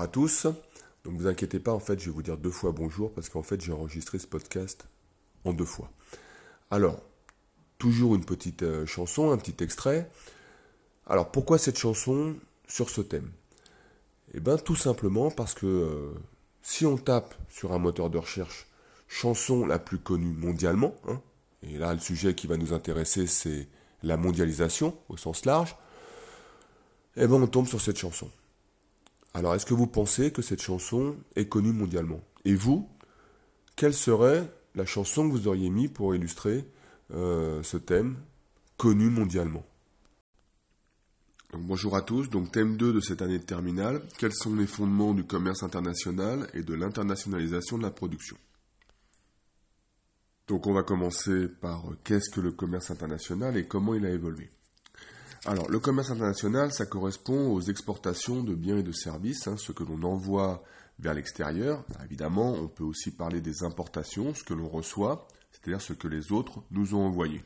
à 0.00 0.08
tous. 0.08 0.46
Donc 1.04 1.14
vous 1.14 1.26
inquiétez 1.26 1.60
pas, 1.60 1.72
en 1.72 1.80
fait, 1.80 1.98
je 1.98 2.06
vais 2.06 2.10
vous 2.10 2.22
dire 2.22 2.36
deux 2.36 2.50
fois 2.50 2.72
bonjour 2.72 3.12
parce 3.12 3.28
qu'en 3.28 3.42
fait, 3.42 3.60
j'ai 3.60 3.72
enregistré 3.72 4.18
ce 4.18 4.26
podcast 4.26 4.86
en 5.44 5.52
deux 5.52 5.64
fois. 5.64 5.90
Alors, 6.70 7.00
toujours 7.78 8.14
une 8.14 8.24
petite 8.24 8.62
euh, 8.62 8.86
chanson, 8.86 9.30
un 9.30 9.38
petit 9.38 9.62
extrait. 9.64 10.08
Alors, 11.06 11.30
pourquoi 11.32 11.58
cette 11.58 11.78
chanson 11.78 12.36
sur 12.68 12.90
ce 12.90 13.00
thème? 13.00 13.30
Eh 14.34 14.40
bien, 14.40 14.56
tout 14.58 14.76
simplement 14.76 15.30
parce 15.30 15.54
que 15.54 15.66
euh, 15.66 16.12
si 16.62 16.86
on 16.86 16.96
tape 16.96 17.34
sur 17.48 17.72
un 17.72 17.78
moteur 17.78 18.10
de 18.10 18.18
recherche 18.18 18.68
chanson 19.08 19.66
la 19.66 19.80
plus 19.80 19.98
connue 19.98 20.32
mondialement, 20.32 20.94
hein, 21.08 21.20
et 21.62 21.78
là, 21.78 21.92
le 21.92 22.00
sujet 22.00 22.34
qui 22.34 22.46
va 22.46 22.56
nous 22.56 22.72
intéresser, 22.72 23.26
c'est 23.26 23.66
la 24.02 24.16
mondialisation 24.16 24.96
au 25.08 25.16
sens 25.16 25.44
large, 25.44 25.76
eh 27.16 27.26
bien, 27.26 27.36
on 27.36 27.46
tombe 27.46 27.66
sur 27.66 27.80
cette 27.80 27.98
chanson. 27.98 28.30
Alors, 29.32 29.54
est-ce 29.54 29.66
que 29.66 29.74
vous 29.74 29.86
pensez 29.86 30.32
que 30.32 30.42
cette 30.42 30.60
chanson 30.60 31.16
est 31.36 31.46
connue 31.46 31.72
mondialement? 31.72 32.20
Et 32.44 32.54
vous, 32.54 32.88
quelle 33.76 33.94
serait 33.94 34.52
la 34.74 34.86
chanson 34.86 35.28
que 35.28 35.32
vous 35.32 35.46
auriez 35.46 35.70
mis 35.70 35.88
pour 35.88 36.14
illustrer 36.14 36.66
euh, 37.12 37.62
ce 37.62 37.76
thème 37.76 38.16
connu 38.76 39.08
mondialement? 39.08 39.64
Bonjour 41.52 41.96
à 41.96 42.02
tous, 42.02 42.30
donc 42.30 42.52
thème 42.52 42.76
2 42.76 42.92
de 42.92 43.00
cette 43.00 43.22
année 43.22 43.38
de 43.38 43.44
terminale, 43.44 44.02
quels 44.18 44.32
sont 44.32 44.54
les 44.54 44.68
fondements 44.68 45.14
du 45.14 45.24
commerce 45.24 45.64
international 45.64 46.48
et 46.54 46.62
de 46.62 46.74
l'internationalisation 46.74 47.76
de 47.78 47.82
la 47.82 47.90
production? 47.90 48.36
Donc 50.46 50.66
on 50.66 50.72
va 50.72 50.82
commencer 50.82 51.48
par 51.48 51.90
euh, 51.90 51.98
qu'est-ce 52.04 52.30
que 52.30 52.40
le 52.40 52.52
commerce 52.52 52.90
international 52.90 53.56
et 53.56 53.66
comment 53.66 53.94
il 53.94 54.06
a 54.06 54.10
évolué? 54.10 54.50
Alors, 55.46 55.70
le 55.70 55.78
commerce 55.78 56.10
international, 56.10 56.70
ça 56.72 56.84
correspond 56.84 57.52
aux 57.52 57.62
exportations 57.62 58.42
de 58.42 58.54
biens 58.54 58.76
et 58.76 58.82
de 58.82 58.92
services, 58.92 59.46
hein, 59.46 59.56
ce 59.56 59.72
que 59.72 59.84
l'on 59.84 60.02
envoie 60.02 60.62
vers 60.98 61.14
l'extérieur. 61.14 61.84
Évidemment, 62.04 62.52
on 62.52 62.68
peut 62.68 62.84
aussi 62.84 63.10
parler 63.10 63.40
des 63.40 63.62
importations, 63.62 64.34
ce 64.34 64.44
que 64.44 64.52
l'on 64.52 64.68
reçoit, 64.68 65.26
c'est-à-dire 65.50 65.80
ce 65.80 65.94
que 65.94 66.08
les 66.08 66.30
autres 66.32 66.62
nous 66.70 66.94
ont 66.94 67.06
envoyé. 67.06 67.42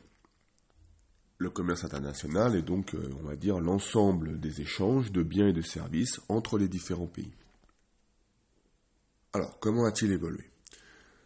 Le 1.37 1.49
commerce 1.49 1.85
international 1.85 2.55
est 2.55 2.61
donc, 2.61 2.95
euh, 2.95 3.09
on 3.19 3.27
va 3.27 3.35
dire, 3.35 3.59
l'ensemble 3.59 4.39
des 4.39 4.61
échanges 4.61 5.11
de 5.11 5.23
biens 5.23 5.47
et 5.47 5.53
de 5.53 5.61
services 5.61 6.19
entre 6.29 6.57
les 6.57 6.67
différents 6.67 7.07
pays. 7.07 7.33
Alors, 9.33 9.59
comment 9.59 9.85
a-t-il 9.85 10.11
évolué? 10.11 10.49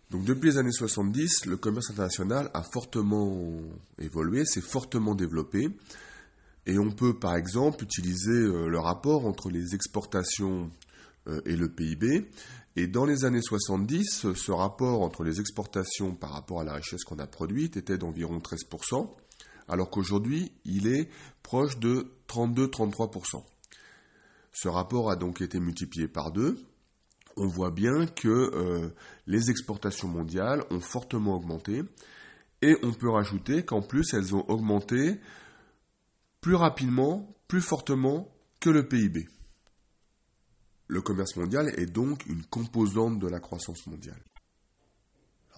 Donc 0.09 0.25
depuis 0.25 0.49
les 0.49 0.57
années 0.57 0.71
70, 0.71 1.45
le 1.45 1.57
commerce 1.57 1.91
international 1.91 2.49
a 2.55 2.63
fortement 2.63 3.59
évolué, 3.99 4.45
s'est 4.45 4.61
fortement 4.61 5.13
développé. 5.13 5.69
Et 6.69 6.77
on 6.77 6.91
peut 6.91 7.17
par 7.17 7.35
exemple 7.35 7.83
utiliser 7.83 8.29
euh, 8.29 8.67
le 8.67 8.79
rapport 8.79 9.25
entre 9.25 9.49
les 9.49 9.73
exportations 9.73 10.69
euh, 11.27 11.41
et 11.47 11.55
le 11.55 11.67
PIB. 11.67 12.29
Et 12.75 12.85
dans 12.85 13.05
les 13.05 13.25
années 13.25 13.41
70, 13.41 14.33
ce 14.35 14.51
rapport 14.51 15.01
entre 15.01 15.23
les 15.23 15.39
exportations 15.39 16.13
par 16.13 16.29
rapport 16.29 16.61
à 16.61 16.63
la 16.63 16.73
richesse 16.73 17.03
qu'on 17.03 17.17
a 17.17 17.25
produite 17.25 17.75
était 17.75 17.97
d'environ 17.97 18.37
13%, 18.37 19.09
alors 19.67 19.89
qu'aujourd'hui, 19.89 20.51
il 20.63 20.85
est 20.85 21.09
proche 21.41 21.79
de 21.79 22.11
32-33%. 22.27 23.43
Ce 24.51 24.67
rapport 24.67 25.09
a 25.09 25.15
donc 25.15 25.41
été 25.41 25.59
multiplié 25.59 26.07
par 26.07 26.31
deux. 26.31 26.55
On 27.35 27.47
voit 27.47 27.71
bien 27.71 28.05
que 28.05 28.27
euh, 28.27 28.89
les 29.25 29.49
exportations 29.49 30.07
mondiales 30.07 30.63
ont 30.69 30.81
fortement 30.81 31.35
augmenté. 31.35 31.81
Et 32.61 32.77
on 32.83 32.91
peut 32.93 33.09
rajouter 33.09 33.65
qu'en 33.65 33.81
plus, 33.81 34.13
elles 34.13 34.35
ont 34.35 34.47
augmenté 34.49 35.19
plus 36.41 36.55
rapidement, 36.55 37.35
plus 37.47 37.61
fortement 37.61 38.31
que 38.59 38.69
le 38.69 38.87
PIB. 38.87 39.27
Le 40.87 41.01
commerce 41.01 41.35
mondial 41.35 41.71
est 41.77 41.85
donc 41.85 42.25
une 42.25 42.43
composante 42.45 43.19
de 43.19 43.27
la 43.27 43.39
croissance 43.39 43.85
mondiale. 43.87 44.21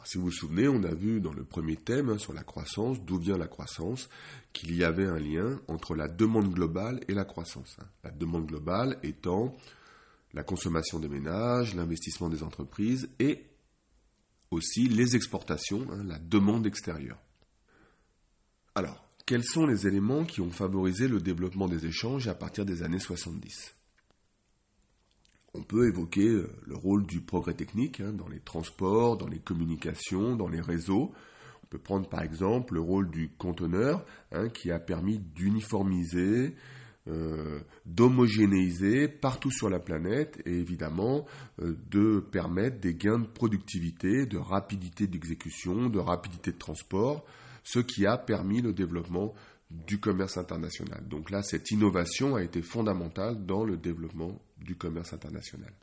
si 0.04 0.18
vous 0.18 0.26
vous 0.26 0.32
souvenez, 0.32 0.68
on 0.68 0.84
a 0.84 0.94
vu 0.94 1.22
dans 1.22 1.32
le 1.32 1.46
premier 1.46 1.78
thème 1.78 2.10
hein, 2.10 2.18
sur 2.18 2.34
la 2.34 2.44
croissance, 2.44 3.00
d'où 3.02 3.18
vient 3.18 3.38
la 3.38 3.48
croissance, 3.48 4.10
qu'il 4.52 4.76
y 4.76 4.84
avait 4.84 5.06
un 5.06 5.20
lien 5.20 5.62
entre 5.68 5.96
la 5.96 6.08
demande 6.08 6.52
globale 6.52 7.00
et 7.08 7.14
la 7.14 7.24
croissance. 7.24 7.78
Hein. 7.80 7.86
La 8.04 8.12
demande 8.12 8.48
globale 8.48 8.98
étant 9.04 9.56
la 10.34 10.44
consommation 10.44 11.00
des 11.00 11.08
ménages, 11.10 11.76
l'investissement 11.76 12.30
des 12.30 12.44
entreprises 12.44 13.10
et 13.20 13.46
aussi 14.50 14.88
les 14.88 15.16
exportations, 15.16 15.88
hein, 15.92 16.04
la 16.04 16.20
demande 16.20 16.66
extérieure. 16.66 17.20
Alors, 18.76 19.11
quels 19.26 19.44
sont 19.44 19.66
les 19.66 19.88
éléments 19.88 20.24
qui 20.24 20.42
ont 20.42 20.52
favorisé 20.52 21.08
le 21.08 21.20
développement 21.20 21.68
des 21.68 21.86
échanges 21.86 22.28
à 22.28 22.34
partir 22.34 22.66
des 22.66 22.84
années 22.84 23.00
70 23.00 23.74
On 25.54 25.64
peut 25.64 25.88
évoquer 25.88 26.28
euh, 26.28 26.50
le 26.66 26.76
rôle 26.76 27.06
du 27.06 27.22
progrès 27.22 27.54
technique 27.54 28.00
hein, 28.00 28.14
dans 28.14 28.28
les 28.28 28.40
transports, 28.40 29.18
dans 29.18 29.28
les 29.28 29.40
communications, 29.40 30.36
dans 30.36 30.48
les 30.48 30.62
réseaux. 30.62 31.12
On 31.64 31.68
peut 31.68 31.80
prendre 31.80 32.08
par 32.08 32.22
exemple 32.22 32.76
le 32.76 32.82
rôle 32.82 33.10
du 33.10 33.30
conteneur 33.38 34.06
hein, 34.32 34.50
qui 34.50 34.72
a 34.72 34.80
permis 34.80 35.20
d'uniformiser, 35.20 36.56
euh, 37.08 37.60
d'homogénéiser 37.86 39.08
partout 39.08 39.52
sur 39.52 39.70
la 39.70 39.80
planète 39.80 40.42
et 40.46 40.54
évidemment 40.54 41.26
euh, 41.62 41.76
de 41.90 42.20
permettre 42.20 42.80
des 42.80 42.96
gains 42.96 43.20
de 43.20 43.28
productivité, 43.28 44.26
de 44.26 44.38
rapidité 44.38 45.08
d'exécution, 45.08 45.90
de 45.90 46.00
rapidité 46.00 46.52
de 46.52 46.58
transport 46.58 47.26
ce 47.64 47.80
qui 47.80 48.06
a 48.06 48.18
permis 48.18 48.62
le 48.62 48.74
développement 48.74 49.34
du 49.70 50.00
commerce 50.00 50.38
international. 50.38 51.04
Donc 51.08 51.30
là, 51.32 51.44
cette 51.44 51.72
innovation 51.72 52.36
a 52.36 52.44
été 52.44 52.62
fondamentale 52.62 53.46
dans 53.46 53.64
le 53.64 53.78
développement 53.78 54.42
du 54.60 54.76
commerce 54.76 55.14
international. 55.14 55.74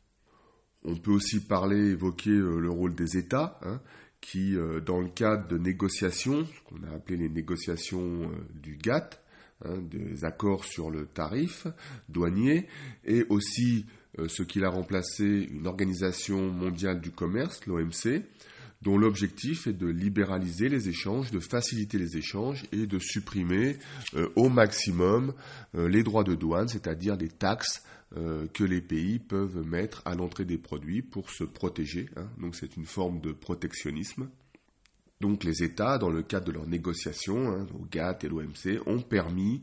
On 0.83 0.95
peut 0.95 1.11
aussi 1.11 1.41
parler, 1.41 1.91
évoquer 1.91 2.31
euh, 2.31 2.59
le 2.59 2.69
rôle 2.69 2.95
des 2.95 3.17
États, 3.17 3.59
hein, 3.63 3.81
qui, 4.21 4.55
euh, 4.55 4.79
dans 4.79 5.01
le 5.01 5.09
cadre 5.09 5.47
de 5.47 5.57
négociations, 5.57 6.45
qu'on 6.65 6.83
a 6.83 6.95
appelé 6.95 7.17
les 7.17 7.29
négociations 7.29 8.23
euh, 8.23 8.59
du 8.61 8.77
GATT, 8.77 9.19
hein, 9.65 9.77
des 9.81 10.23
accords 10.23 10.63
sur 10.63 10.89
le 10.89 11.05
tarif 11.05 11.67
douanier, 12.07 12.67
et 13.03 13.25
aussi 13.29 13.85
ce 14.27 14.41
qu'il 14.41 14.65
a 14.65 14.69
remplacé 14.69 15.47
une 15.51 15.67
organisation 15.67 16.49
mondiale 16.51 16.99
du 16.99 17.11
commerce, 17.11 17.65
l'OMC, 17.67 18.23
dont 18.81 18.97
l'objectif 18.97 19.67
est 19.67 19.73
de 19.73 19.87
libéraliser 19.87 20.69
les 20.69 20.87
échanges, 20.87 21.31
de 21.31 21.39
faciliter 21.39 21.97
les 21.97 22.17
échanges 22.17 22.63
et 22.71 22.87
de 22.87 22.99
supprimer 22.99 23.77
euh, 24.15 24.29
au 24.35 24.49
maximum 24.49 25.33
euh, 25.75 25.89
les 25.89 26.03
droits 26.03 26.23
de 26.23 26.35
douane, 26.35 26.69
c'est-à-dire 26.69 27.17
des 27.17 27.27
taxes 27.27 27.83
euh, 28.15 28.47
que 28.47 28.63
les 28.63 28.81
pays 28.81 29.19
peuvent 29.19 29.67
mettre 29.67 30.01
à 30.05 30.15
l'entrée 30.15 30.45
des 30.45 30.57
produits 30.57 31.01
pour 31.01 31.29
se 31.29 31.43
protéger. 31.43 32.09
Hein. 32.15 32.29
Donc 32.39 32.55
c'est 32.55 32.77
une 32.77 32.85
forme 32.85 33.19
de 33.19 33.33
protectionnisme. 33.33 34.29
Donc 35.19 35.43
les 35.43 35.63
États, 35.63 35.97
dans 35.97 36.09
le 36.09 36.23
cadre 36.23 36.45
de 36.45 36.53
leurs 36.53 36.67
négociations, 36.67 37.51
hein, 37.51 37.67
au 37.77 37.85
GATT 37.91 38.23
et 38.23 38.29
l'OMC, 38.29 38.81
ont 38.85 39.01
permis 39.01 39.61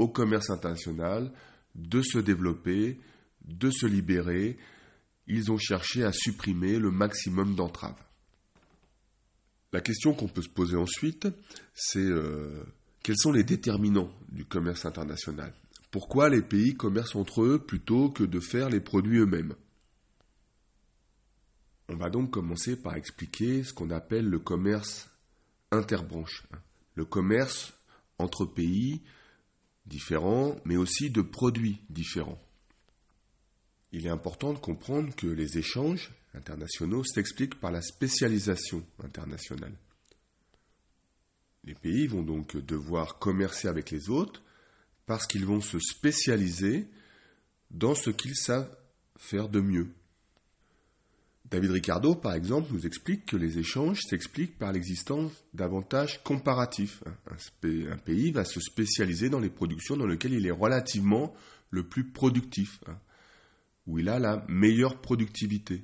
au 0.00 0.08
commerce 0.08 0.50
international 0.50 1.30
de 1.76 2.02
se 2.02 2.18
développer, 2.18 2.98
de 3.44 3.70
se 3.70 3.86
libérer. 3.86 4.56
Ils 5.28 5.52
ont 5.52 5.56
cherché 5.56 6.02
à 6.02 6.10
supprimer 6.10 6.80
le 6.80 6.90
maximum 6.90 7.54
d'entraves. 7.54 8.07
La 9.72 9.80
question 9.80 10.14
qu'on 10.14 10.28
peut 10.28 10.42
se 10.42 10.48
poser 10.48 10.76
ensuite, 10.76 11.28
c'est 11.74 11.98
euh, 11.98 12.64
quels 13.02 13.18
sont 13.18 13.32
les 13.32 13.44
déterminants 13.44 14.10
du 14.30 14.46
commerce 14.46 14.86
international? 14.86 15.52
Pourquoi 15.90 16.30
les 16.30 16.42
pays 16.42 16.74
commercent 16.74 17.16
entre 17.16 17.42
eux 17.42 17.58
plutôt 17.58 18.10
que 18.10 18.24
de 18.24 18.40
faire 18.40 18.70
les 18.70 18.80
produits 18.80 19.18
eux-mêmes? 19.18 19.54
On 21.88 21.96
va 21.96 22.10
donc 22.10 22.30
commencer 22.30 22.76
par 22.76 22.96
expliquer 22.96 23.62
ce 23.62 23.72
qu'on 23.72 23.90
appelle 23.90 24.26
le 24.26 24.38
commerce 24.38 25.10
interbranche, 25.70 26.46
le 26.94 27.04
commerce 27.04 27.72
entre 28.18 28.44
pays 28.44 29.02
différents, 29.86 30.56
mais 30.64 30.76
aussi 30.76 31.10
de 31.10 31.22
produits 31.22 31.80
différents. 31.88 32.40
Il 33.92 34.06
est 34.06 34.10
important 34.10 34.52
de 34.52 34.58
comprendre 34.58 35.14
que 35.14 35.26
les 35.26 35.56
échanges 35.56 36.10
internationaux 36.38 37.04
s'expliquent 37.04 37.60
par 37.60 37.70
la 37.70 37.82
spécialisation 37.82 38.82
internationale. 39.04 39.74
Les 41.64 41.74
pays 41.74 42.06
vont 42.06 42.22
donc 42.22 42.56
devoir 42.56 43.18
commercer 43.18 43.68
avec 43.68 43.90
les 43.90 44.08
autres 44.08 44.42
parce 45.04 45.26
qu'ils 45.26 45.44
vont 45.44 45.60
se 45.60 45.78
spécialiser 45.78 46.86
dans 47.70 47.94
ce 47.94 48.10
qu'ils 48.10 48.36
savent 48.36 48.74
faire 49.18 49.48
de 49.48 49.60
mieux. 49.60 49.88
David 51.50 51.70
Ricardo, 51.70 52.14
par 52.14 52.34
exemple, 52.34 52.72
nous 52.72 52.86
explique 52.86 53.24
que 53.24 53.36
les 53.36 53.58
échanges 53.58 54.00
s'expliquent 54.08 54.58
par 54.58 54.72
l'existence 54.72 55.32
d'avantages 55.54 56.22
comparatifs. 56.22 57.02
Un, 57.62 57.96
pays 57.96 58.30
va 58.32 58.44
se 58.44 58.60
spécialiser 58.60 59.30
dans 59.30 59.40
les 59.40 59.48
productions 59.48 59.96
dans 59.96 60.06
lesquelles 60.06 60.34
il 60.34 60.46
est 60.46 60.50
relativement 60.50 61.34
le 61.70 61.88
plus 61.88 62.04
productif, 62.04 62.80
hein, 62.86 62.98
où 63.86 63.98
il 63.98 64.10
a 64.10 64.18
la 64.18 64.44
meilleure 64.48 65.00
productivité. 65.00 65.82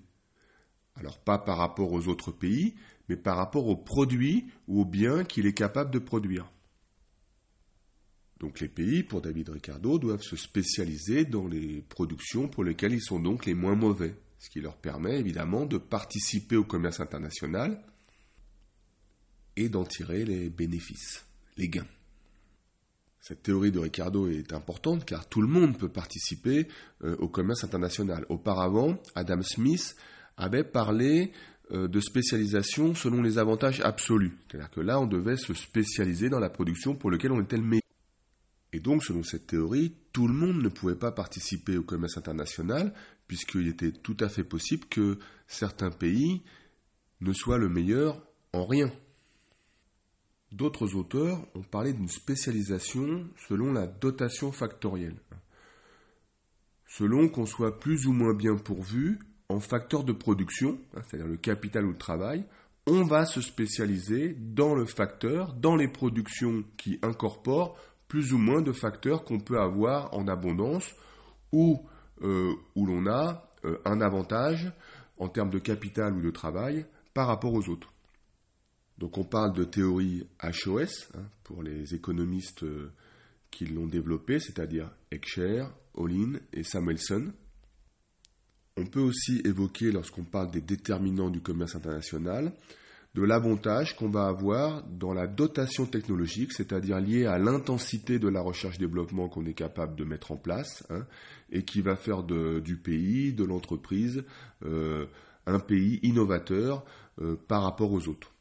Alors 0.96 1.19
pas 1.19 1.38
par 1.38 1.58
rapport 1.58 1.93
aux 1.93 2.08
autres 2.08 2.32
pays, 2.32 2.75
mais 3.08 3.17
par 3.17 3.37
rapport 3.37 3.67
aux 3.67 3.76
produits 3.76 4.46
ou 4.69 4.82
aux 4.82 4.85
biens 4.85 5.25
qu'il 5.25 5.46
est 5.46 5.55
capable 5.55 5.91
de 5.91 5.99
produire. 5.99 6.50
Donc 8.41 8.61
les 8.61 8.69
pays, 8.69 9.02
pour 9.02 9.20
David 9.20 9.49
Ricardo, 9.49 9.99
doivent 9.99 10.23
se 10.23 10.37
spécialiser 10.37 11.25
dans 11.25 11.46
les 11.46 11.82
productions 11.82 12.49
pour 12.49 12.64
lesquelles 12.64 12.93
ils 12.93 13.02
sont 13.02 13.20
donc 13.20 13.46
les 13.46 13.55
moins 13.55 13.76
mauvais, 13.76 14.14
ce 14.38 14.50
qui 14.50 14.61
leur 14.61 14.76
permet 14.76 15.19
évidemment 15.19 15.67
de 15.67 15.79
participer 15.79 16.56
au 16.56 16.64
commerce 16.64 17.00
international 17.00 17.82
et 19.56 19.69
d'en 19.69 19.85
tirer 19.85 20.25
les 20.25 20.50
bénéfices, 20.50 21.25
les 21.56 21.69
gains. 21.69 21.87
Cette 23.20 23.43
théorie 23.43 23.73
de 23.73 23.79
Ricardo 23.79 24.29
est 24.29 24.52
importante 24.52 25.06
car 25.06 25.26
tout 25.26 25.41
le 25.41 25.49
monde 25.49 25.79
peut 25.79 25.88
participer 25.88 26.69
euh, 27.05 27.17
au 27.17 27.29
commerce 27.29 27.64
international. 27.64 28.26
Auparavant, 28.29 28.99
Adam 29.14 29.41
Smith 29.41 29.96
avait 30.36 30.64
parlé 30.64 31.32
euh, 31.72 31.88
de 31.88 32.00
spécialisation 32.00 32.94
selon 32.94 33.22
les 33.22 33.38
avantages 33.38 33.81
absolus. 33.81 34.36
C'est-à-dire 34.46 34.70
que 34.70 34.81
là, 34.81 35.00
on 35.00 35.06
devait 35.06 35.36
se 35.36 35.54
spécialiser 35.54 36.28
dans 36.28 36.38
la 36.38 36.50
production 36.50 36.94
pour 36.94 37.10
laquelle 37.10 37.32
on 37.32 37.40
était 37.40 37.56
le 37.56 37.62
meilleur. 37.62 37.81
Et 38.75 38.81
donc, 38.81 39.04
selon 39.04 39.22
cette 39.22 39.46
théorie, 39.46 39.94
tout 40.12 40.28
le 40.28 40.34
monde 40.34 40.60
ne 40.62 40.69
pouvait 40.69 40.96
pas 40.96 41.12
participer 41.12 41.78
au 41.78 41.82
commerce 41.82 42.19
international, 42.19 42.92
puisqu'il 43.28 43.69
était 43.69 43.92
tout 43.92 44.16
à 44.20 44.28
fait 44.28 44.44
possible 44.44 44.86
que 44.86 45.19
certains 45.46 45.90
pays 45.90 46.42
ne 47.20 47.32
soient 47.32 47.58
le 47.58 47.69
meilleur 47.69 48.20
en 48.52 48.66
rien. 48.66 48.92
D'autres 50.52 50.94
auteurs 50.94 51.46
ont 51.54 51.62
parlé 51.62 51.92
d'une 51.92 52.08
spécialisation 52.08 53.26
selon 53.48 53.72
la 53.72 53.86
dotation 53.86 54.52
factorielle, 54.52 55.16
selon 56.86 57.28
qu'on 57.28 57.46
soit 57.46 57.81
plus 57.81 58.06
ou 58.06 58.12
moins 58.12 58.34
bien 58.34 58.56
pourvu 58.56 59.19
en 59.49 59.61
facteur 59.61 60.05
de 60.05 60.12
production, 60.12 60.79
hein, 60.96 61.00
c'est-à-dire 61.06 61.29
le 61.29 61.37
capital 61.37 61.85
ou 61.85 61.91
le 61.91 61.99
travail, 61.99 62.44
on 62.87 63.05
va 63.05 63.25
se 63.25 63.41
spécialiser 63.41 64.35
dans 64.38 64.75
le 64.75 64.85
facteur, 64.85 65.55
dans 65.55 65.76
les 65.76 65.88
productions 65.88 66.64
qui 66.76 66.99
incorporent 67.02 67.76
plus 68.08 68.32
ou 68.32 68.38
moins 68.38 68.62
de 68.62 68.73
facteurs 68.73 69.25
qu'on 69.25 69.41
peut 69.41 69.58
avoir 69.58 70.12
en 70.14 70.29
abondance 70.29 70.94
ou 71.52 71.87
euh, 72.23 72.52
où 72.75 72.87
l'on 72.87 73.06
a 73.06 73.50
euh, 73.64 73.79
un 73.85 74.00
avantage 74.00 74.70
en 75.19 75.29
termes 75.29 75.50
de 75.50 75.58
capital 75.58 76.14
ou 76.14 76.20
de 76.20 76.31
travail 76.31 76.87
par 77.14 77.26
rapport 77.26 77.55
aux 77.55 77.69
autres. 77.69 77.93
Donc 78.99 79.19
on 79.19 79.25
parle 79.25 79.52
de 79.52 79.64
théorie 79.64 80.26
HOS 80.43 81.11
hein, 81.14 81.25
pour 81.43 81.62
les 81.62 81.94
économistes 81.94 82.62
euh, 82.62 82.93
qui 83.50 83.67
l'ont 83.67 83.87
développée, 83.87 84.38
c'est-à-dire 84.38 84.91
Heckscher, 85.11 85.64
Olin 85.94 86.35
et 86.52 86.64
Samuelson. 86.64 87.32
On 88.76 88.86
peut 88.86 89.00
aussi 89.00 89.40
évoquer, 89.44 89.92
lorsqu'on 89.92 90.24
parle 90.24 90.50
des 90.50 90.60
déterminants 90.60 91.30
du 91.30 91.40
commerce 91.40 91.76
international, 91.76 92.52
de 93.14 93.22
l'avantage 93.22 93.94
qu'on 93.94 94.08
va 94.08 94.26
avoir 94.26 94.82
dans 94.82 95.14
la 95.14 95.28
dotation 95.28 95.86
technologique, 95.86 96.52
c'est-à-dire 96.52 96.98
lié 96.98 97.26
à 97.26 97.38
l'intensité 97.38 98.18
de 98.18 98.26
la 98.26 98.40
recherche-développement 98.40 99.28
qu'on 99.28 99.46
est 99.46 99.54
capable 99.54 99.94
de 99.94 100.02
mettre 100.02 100.32
en 100.32 100.36
place, 100.36 100.84
hein, 100.90 101.06
et 101.52 101.62
qui 101.62 101.82
va 101.82 101.94
faire 101.94 102.24
du 102.24 102.76
pays, 102.76 103.32
de 103.32 103.44
l'entreprise, 103.44 104.24
euh, 104.64 105.06
un 105.46 105.60
pays 105.60 106.00
innovateur 106.02 106.84
euh, 107.20 107.36
par 107.46 107.62
rapport 107.62 107.92
aux 107.92 108.08
autres. 108.08 108.32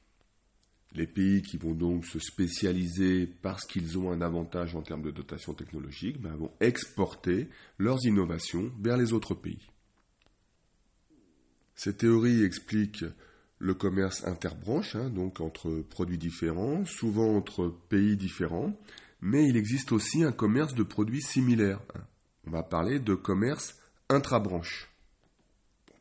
Les 0.95 1.07
pays 1.07 1.43
qui 1.43 1.57
vont 1.57 1.73
donc 1.73 2.05
se 2.05 2.17
spécialiser 2.17 3.27
parce 3.27 3.65
qu'ils 3.65 3.99
ont 3.99 4.11
un 4.11 4.21
avantage 4.21 4.75
en 4.75 4.81
termes 4.81 5.03
de 5.03 5.11
dotation 5.11 5.53
technologique 5.53 6.19
ben, 6.19 6.35
vont 6.35 6.51
exporter 6.59 7.49
leurs 7.77 8.03
innovations 8.05 8.71
vers 8.79 8.97
les 8.97 9.13
autres 9.13 9.35
pays. 9.35 9.72
Cette 11.83 11.97
théorie 11.97 12.43
explique 12.43 13.03
le 13.59 13.73
commerce 13.73 14.23
interbranche, 14.23 14.95
hein, 14.95 15.09
donc 15.09 15.41
entre 15.41 15.81
produits 15.89 16.17
différents, 16.17 16.85
souvent 16.85 17.35
entre 17.35 17.75
pays 17.89 18.15
différents, 18.15 18.79
mais 19.19 19.49
il 19.49 19.57
existe 19.57 19.91
aussi 19.91 20.23
un 20.23 20.31
commerce 20.31 20.75
de 20.75 20.83
produits 20.83 21.21
similaires. 21.21 21.81
Hein. 21.93 22.03
On 22.47 22.51
va 22.51 22.63
parler 22.63 23.01
de 23.01 23.15
commerce 23.15 23.75
intrabranche. 24.07 24.93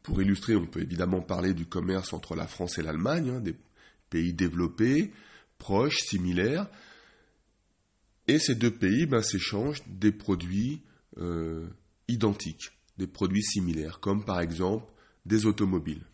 Pour 0.05 0.23
illustrer, 0.23 0.55
on 0.55 0.67
peut 0.67 0.83
évidemment 0.83 1.21
parler 1.21 1.53
du 1.53 1.67
commerce 1.67 2.13
entre 2.13 2.37
la 2.37 2.47
France 2.47 2.79
et 2.79 2.83
l'Allemagne, 2.85 3.31
hein, 3.31 3.41
des 3.41 3.57
pays 4.09 4.35
développés, 4.35 5.13
proches, 5.59 5.99
similaires, 5.99 6.69
et 8.29 8.39
ces 8.39 8.55
deux 8.55 8.71
pays 8.71 9.07
ben, 9.07 9.21
s'échangent 9.21 9.83
des 9.89 10.13
produits 10.13 10.85
euh, 11.19 11.67
identiques, 12.07 12.71
des 12.99 13.09
produits 13.09 13.43
similaires, 13.43 13.99
comme 13.99 14.25
par 14.25 14.41
exemple 14.41 14.87
des 15.27 15.47
automobiles. 15.47 16.05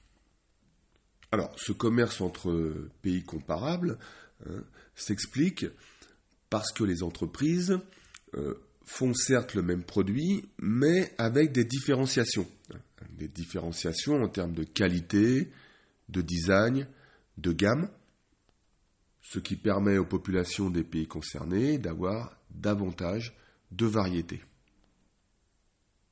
Alors, 1.31 1.55
ce 1.59 1.73
commerce 1.73 2.21
entre 2.21 2.89
pays 3.03 3.23
comparables 3.23 3.99
hein, 4.47 4.63
s'explique 4.95 5.67
parce 6.51 6.73
que 6.73 6.85
les 6.85 7.03
entreprises 7.03 7.79
euh, 8.35 8.55
font 8.85 9.13
certes 9.13 9.55
le 9.55 9.63
même 9.63 9.85
produit, 9.85 10.49
mais 10.59 11.13
avec 11.19 11.53
des 11.53 11.65
différenciations. 11.65 12.49
Des 13.11 13.29
différenciations 13.29 14.23
en 14.23 14.29
termes 14.29 14.55
de 14.55 14.65
qualité, 14.65 15.51
de 16.09 16.23
design, 16.23 16.87
de 17.37 17.53
gamme, 17.53 17.91
ce 19.21 19.39
qui 19.39 19.57
permet 19.57 19.99
aux 19.99 20.07
populations 20.07 20.71
des 20.71 20.85
pays 20.85 21.07
concernés 21.07 21.77
d'avoir 21.79 22.39
davantage 22.51 23.37
de 23.71 23.85
variété. 23.85 24.41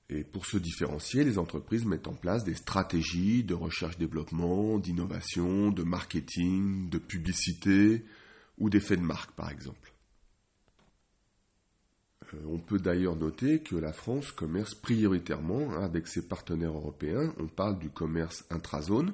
Et 0.09 0.23
pour 0.23 0.47
se 0.47 0.57
différencier, 0.57 1.25
les 1.25 1.39
entreprises 1.39 1.85
mettent 1.85 2.07
en 2.07 2.15
place 2.15 2.45
des 2.45 2.55
stratégies 2.55 3.43
de 3.43 3.55
recherche-développement, 3.55 4.79
d'innovation, 4.79 5.71
de 5.73 5.83
marketing, 5.83 6.89
de 6.89 6.99
publicité 6.99 8.05
ou 8.59 8.71
d'effets 8.71 8.97
de 8.97 9.03
marque, 9.03 9.33
par 9.33 9.51
exemple. 9.51 9.93
Euh, 12.35 12.39
on 12.49 12.59
peut 12.59 12.79
d'ailleurs 12.79 13.17
noter 13.17 13.61
que 13.61 13.75
la 13.75 13.93
France 13.93 14.31
commerce 14.31 14.75
prioritairement 14.75 15.73
avec 15.73 16.07
ses 16.07 16.29
partenaires 16.29 16.77
européens. 16.77 17.35
On 17.39 17.49
parle 17.49 17.79
du 17.79 17.91
commerce 17.91 18.45
intrazone. 18.51 19.13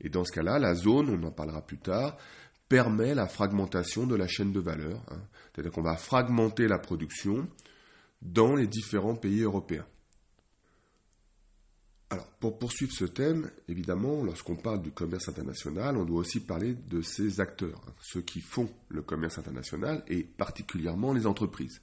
Et 0.00 0.08
dans 0.08 0.24
ce 0.24 0.32
cas-là, 0.32 0.60
la 0.60 0.74
zone, 0.74 1.10
on 1.10 1.26
en 1.26 1.32
parlera 1.32 1.62
plus 1.62 1.78
tard, 1.78 2.16
permet 2.68 3.14
la 3.14 3.26
fragmentation 3.26 4.06
de 4.06 4.14
la 4.14 4.28
chaîne 4.28 4.52
de 4.52 4.60
valeur. 4.60 5.02
Hein. 5.10 5.20
C'est-à-dire 5.52 5.72
qu'on 5.72 5.82
va 5.82 5.96
fragmenter 5.96 6.68
la 6.68 6.78
production 6.78 7.48
dans 8.22 8.54
les 8.54 8.68
différents 8.68 9.16
pays 9.16 9.42
européens. 9.42 9.86
Alors, 12.10 12.26
pour 12.40 12.58
poursuivre 12.58 12.92
ce 12.92 13.04
thème, 13.04 13.50
évidemment, 13.68 14.24
lorsqu'on 14.24 14.56
parle 14.56 14.80
du 14.80 14.90
commerce 14.90 15.28
international, 15.28 15.98
on 15.98 16.06
doit 16.06 16.20
aussi 16.20 16.40
parler 16.40 16.74
de 16.74 17.02
ses 17.02 17.40
acteurs, 17.40 17.82
hein, 17.86 17.92
ceux 18.00 18.22
qui 18.22 18.40
font 18.40 18.70
le 18.88 19.02
commerce 19.02 19.38
international, 19.38 20.02
et 20.08 20.22
particulièrement 20.22 21.12
les 21.12 21.26
entreprises. 21.26 21.82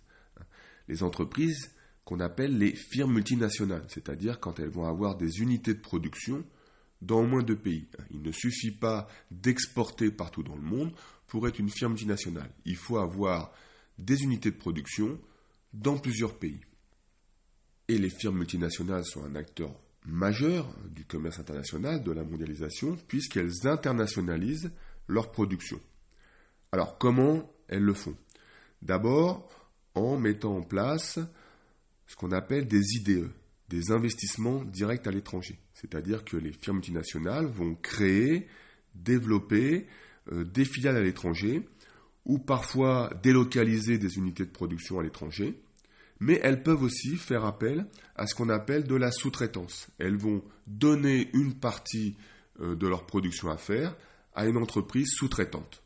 Les 0.87 1.03
entreprises 1.03 1.71
qu'on 2.05 2.19
appelle 2.19 2.57
les 2.57 2.75
firmes 2.75 3.13
multinationales, 3.13 3.85
c'est-à-dire 3.87 4.39
quand 4.39 4.59
elles 4.59 4.69
vont 4.69 4.87
avoir 4.87 5.15
des 5.15 5.41
unités 5.41 5.75
de 5.75 5.79
production 5.79 6.43
dans 7.01 7.19
au 7.19 7.27
moins 7.27 7.43
deux 7.43 7.57
pays. 7.57 7.87
Il 8.09 8.21
ne 8.21 8.31
suffit 8.31 8.71
pas 8.71 9.07
d'exporter 9.29 10.09
partout 10.09 10.41
dans 10.41 10.55
le 10.55 10.61
monde 10.61 10.91
pour 11.27 11.47
être 11.47 11.59
une 11.59 11.69
firme 11.69 11.91
multinationale. 11.91 12.49
Il 12.65 12.77
faut 12.77 12.97
avoir 12.97 13.51
des 13.99 14.23
unités 14.23 14.51
de 14.51 14.57
production 14.57 15.19
dans 15.73 15.97
plusieurs 15.97 16.37
pays. 16.37 16.61
Et 17.87 17.97
les 17.99 18.09
firmes 18.09 18.37
multinationales 18.37 19.05
sont 19.05 19.23
un 19.23 19.35
acteur 19.35 19.71
majeur 20.07 20.67
du 20.89 21.05
commerce 21.05 21.39
international, 21.39 22.03
de 22.03 22.11
la 22.11 22.23
mondialisation, 22.23 22.97
puisqu'elles 23.07 23.67
internationalisent 23.67 24.71
leur 25.07 25.31
production. 25.31 25.79
Alors 26.71 26.97
comment 26.97 27.51
elles 27.67 27.83
le 27.83 27.93
font? 27.93 28.15
D'abord 28.81 29.49
en 29.95 30.17
mettant 30.17 30.57
en 30.57 30.61
place 30.61 31.19
ce 32.07 32.15
qu'on 32.15 32.31
appelle 32.31 32.67
des 32.67 32.97
IDE, 32.97 33.29
des 33.69 33.91
investissements 33.91 34.63
directs 34.63 35.07
à 35.07 35.11
l'étranger. 35.11 35.57
C'est-à-dire 35.73 36.23
que 36.23 36.37
les 36.37 36.51
firmes 36.51 36.77
multinationales 36.77 37.47
vont 37.47 37.75
créer, 37.75 38.47
développer 38.93 39.87
euh, 40.31 40.43
des 40.43 40.65
filiales 40.65 40.97
à 40.97 41.01
l'étranger, 41.01 41.67
ou 42.25 42.39
parfois 42.39 43.11
délocaliser 43.21 43.97
des 43.97 44.17
unités 44.17 44.45
de 44.45 44.51
production 44.51 44.99
à 44.99 45.03
l'étranger, 45.03 45.59
mais 46.19 46.39
elles 46.43 46.63
peuvent 46.63 46.83
aussi 46.83 47.17
faire 47.17 47.45
appel 47.45 47.87
à 48.15 48.25
ce 48.27 48.35
qu'on 48.35 48.49
appelle 48.49 48.85
de 48.85 48.95
la 48.95 49.11
sous-traitance. 49.11 49.87
Elles 49.99 50.17
vont 50.17 50.43
donner 50.67 51.29
une 51.33 51.55
partie 51.59 52.15
euh, 52.61 52.75
de 52.75 52.87
leur 52.87 53.05
production 53.05 53.49
à 53.49 53.57
faire 53.57 53.95
à 54.33 54.45
une 54.45 54.57
entreprise 54.57 55.09
sous-traitante. 55.13 55.81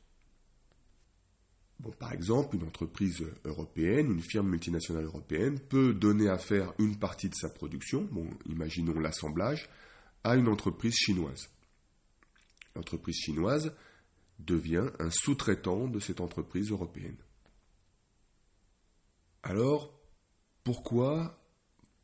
Bon, 1.80 1.92
par 1.92 2.12
exemple, 2.12 2.58
une 2.58 2.64
entreprise 2.64 3.24
européenne, 3.46 4.12
une 4.12 4.22
firme 4.22 4.50
multinationale 4.50 5.06
européenne 5.06 5.60
peut 5.60 5.94
donner 5.94 6.28
à 6.28 6.38
faire 6.38 6.74
une 6.78 6.98
partie 6.98 7.30
de 7.30 7.36
sa 7.36 7.48
production, 7.50 8.08
bon, 8.12 8.30
imaginons 8.46 9.00
l'assemblage, 9.00 9.70
à 10.24 10.36
une 10.36 10.50
entreprise 10.50 10.96
chinoise. 10.96 11.50
L'entreprise 12.76 13.16
chinoise 13.16 13.74
devient 14.40 14.90
un 15.00 15.10
sous-traitant 15.10 15.88
de 15.88 16.00
cette 16.00 16.20
entreprise 16.20 16.70
européenne. 16.72 17.18
Alors, 19.44 19.99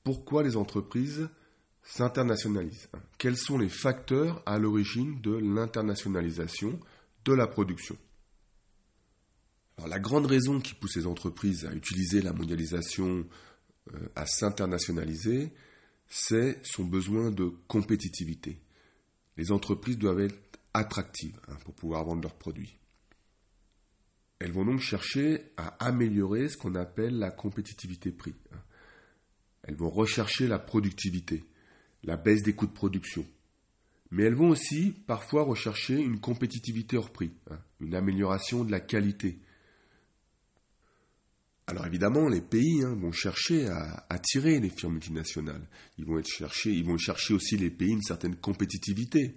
pourquoi, 0.04 0.44
les 0.44 0.56
entreprises 0.56 1.30
s'internationalisent 1.84 2.90
Quels 3.18 3.38
sont 3.38 3.58
les 3.58 3.70
facteurs 3.70 4.42
à 4.46 4.58
l'origine 4.58 5.22
de 5.22 5.36
l'internationalisation 5.36 6.80
de 7.26 7.34
la 7.34 7.48
production? 7.48 7.98
La 9.88 10.00
grande 10.00 10.26
raison 10.26 10.60
qui 10.60 10.74
pousse 10.74 10.96
les 10.96 11.06
entreprises 11.06 11.66
à 11.66 11.74
utiliser 11.74 12.22
la 12.22 12.34
mondialisation, 12.34 13.28
euh, 13.94 14.10
à 14.16 14.26
s'internationaliser, 14.26 15.52
c'est 16.08 16.66
son 16.66 16.86
besoin 16.86 17.30
de 17.30 17.52
compétitivité. 17.68 18.62
Les 19.38 19.52
entreprises 19.52 19.98
doivent 19.98 20.22
être 20.22 20.60
attractives 20.74 21.40
hein, 21.50 21.58
pour 21.66 21.76
pouvoir 21.76 22.06
vendre 22.06 22.22
leurs 22.22 22.38
produits. 22.38 22.78
Elles 24.40 24.52
vont 24.52 24.66
donc 24.66 24.80
chercher 24.80 25.52
à 25.58 25.68
améliorer 25.86 26.50
ce 26.50 26.58
qu'on 26.58 26.76
appelle 26.76 27.18
la 27.18 27.32
compétitivité 27.32 28.12
prix. 28.12 28.36
Hein. 28.54 28.60
Elles 29.64 29.76
vont 29.76 29.90
rechercher 29.90 30.48
la 30.48 30.60
productivité, 30.60 31.44
la 32.04 32.18
baisse 32.18 32.44
des 32.44 32.54
coûts 32.54 32.68
de 32.68 32.74
production. 32.74 33.26
Mais 34.12 34.24
elles 34.24 34.36
vont 34.36 34.50
aussi 34.50 34.92
parfois 35.08 35.44
rechercher 35.44 35.96
une 35.96 36.20
compétitivité 36.20 36.98
hors 36.98 37.12
prix, 37.12 37.32
hein, 37.50 37.60
une 37.80 37.96
amélioration 37.96 38.64
de 38.64 38.72
la 38.72 38.80
qualité. 38.80 39.40
Alors 41.68 41.88
évidemment, 41.88 42.28
les 42.28 42.42
pays 42.42 42.84
hein, 42.84 42.94
vont 42.94 43.12
chercher 43.12 43.68
à 43.68 44.06
attirer 44.10 44.60
les 44.60 44.70
firmes 44.70 44.94
multinationales. 44.94 45.68
Ils 45.98 46.06
vont, 46.06 46.22
ils 46.66 46.86
vont 46.86 46.98
chercher 46.98 47.34
aussi 47.34 47.58
les 47.58 47.72
pays 47.72 47.92
une 47.92 48.04
certaine 48.04 48.36
compétitivité. 48.36 49.36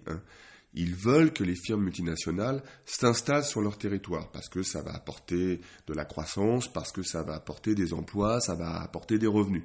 Ils 0.74 0.94
veulent 0.94 1.32
que 1.32 1.44
les 1.44 1.56
firmes 1.56 1.84
multinationales 1.84 2.62
s'installent 2.84 3.44
sur 3.44 3.60
leur 3.60 3.78
territoire 3.78 4.30
parce 4.30 4.48
que 4.48 4.62
ça 4.62 4.82
va 4.82 4.94
apporter 4.94 5.60
de 5.86 5.94
la 5.94 6.04
croissance, 6.04 6.70
parce 6.72 6.92
que 6.92 7.02
ça 7.02 7.22
va 7.22 7.34
apporter 7.34 7.74
des 7.74 7.94
emplois, 7.94 8.40
ça 8.40 8.54
va 8.54 8.82
apporter 8.82 9.18
des 9.18 9.26
revenus. 9.26 9.64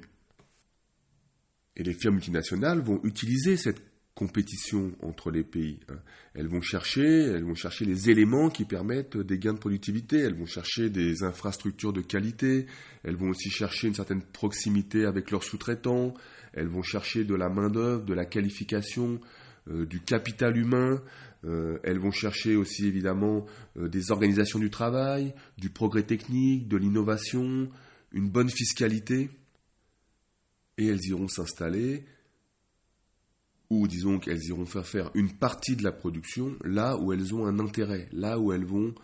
Et 1.76 1.82
les 1.82 1.94
firmes 1.94 2.14
multinationales 2.14 2.80
vont 2.80 3.00
utiliser 3.04 3.56
cette 3.56 3.82
compétition 4.14 4.92
entre 5.02 5.30
les 5.30 5.42
pays. 5.42 5.80
Hein. 5.88 5.98
Elles 6.34 6.46
vont 6.46 6.60
chercher, 6.60 7.02
elles 7.02 7.44
vont 7.44 7.56
chercher 7.56 7.84
les 7.84 8.10
éléments 8.10 8.48
qui 8.48 8.64
permettent 8.64 9.16
des 9.16 9.38
gains 9.38 9.54
de 9.54 9.58
productivité, 9.58 10.18
elles 10.18 10.36
vont 10.36 10.46
chercher 10.46 10.88
des 10.88 11.24
infrastructures 11.24 11.92
de 11.92 12.00
qualité, 12.00 12.66
elles 13.02 13.16
vont 13.16 13.30
aussi 13.30 13.50
chercher 13.50 13.88
une 13.88 13.94
certaine 13.94 14.22
proximité 14.22 15.04
avec 15.04 15.32
leurs 15.32 15.42
sous-traitants, 15.42 16.14
elles 16.52 16.68
vont 16.68 16.82
chercher 16.82 17.24
de 17.24 17.34
la 17.34 17.48
main-d'œuvre, 17.48 18.04
de 18.04 18.14
la 18.14 18.24
qualification, 18.24 19.20
euh, 19.68 19.86
du 19.86 20.00
capital 20.00 20.56
humain, 20.56 21.02
euh, 21.44 21.78
elles 21.82 21.98
vont 21.98 22.10
chercher 22.10 22.56
aussi 22.56 22.86
évidemment 22.86 23.46
euh, 23.76 23.88
des 23.88 24.10
organisations 24.10 24.58
du 24.58 24.70
travail, 24.70 25.34
du 25.58 25.70
progrès 25.70 26.02
technique, 26.02 26.68
de 26.68 26.76
l'innovation, 26.76 27.68
une 28.12 28.30
bonne 28.30 28.50
fiscalité 28.50 29.30
et 30.76 30.86
elles 30.86 31.04
iront 31.06 31.28
s'installer, 31.28 32.04
ou 33.70 33.86
disons 33.88 34.18
qu'elles 34.18 34.44
iront 34.44 34.66
faire 34.66 34.86
faire 34.86 35.10
une 35.14 35.32
partie 35.32 35.76
de 35.76 35.82
la 35.82 35.92
production 35.92 36.56
là 36.64 36.96
où 36.96 37.12
elles 37.12 37.34
ont 37.34 37.46
un 37.46 37.58
intérêt, 37.58 38.08
là 38.12 38.38
où 38.38 38.52
elles 38.52 38.64
vont 38.64 38.94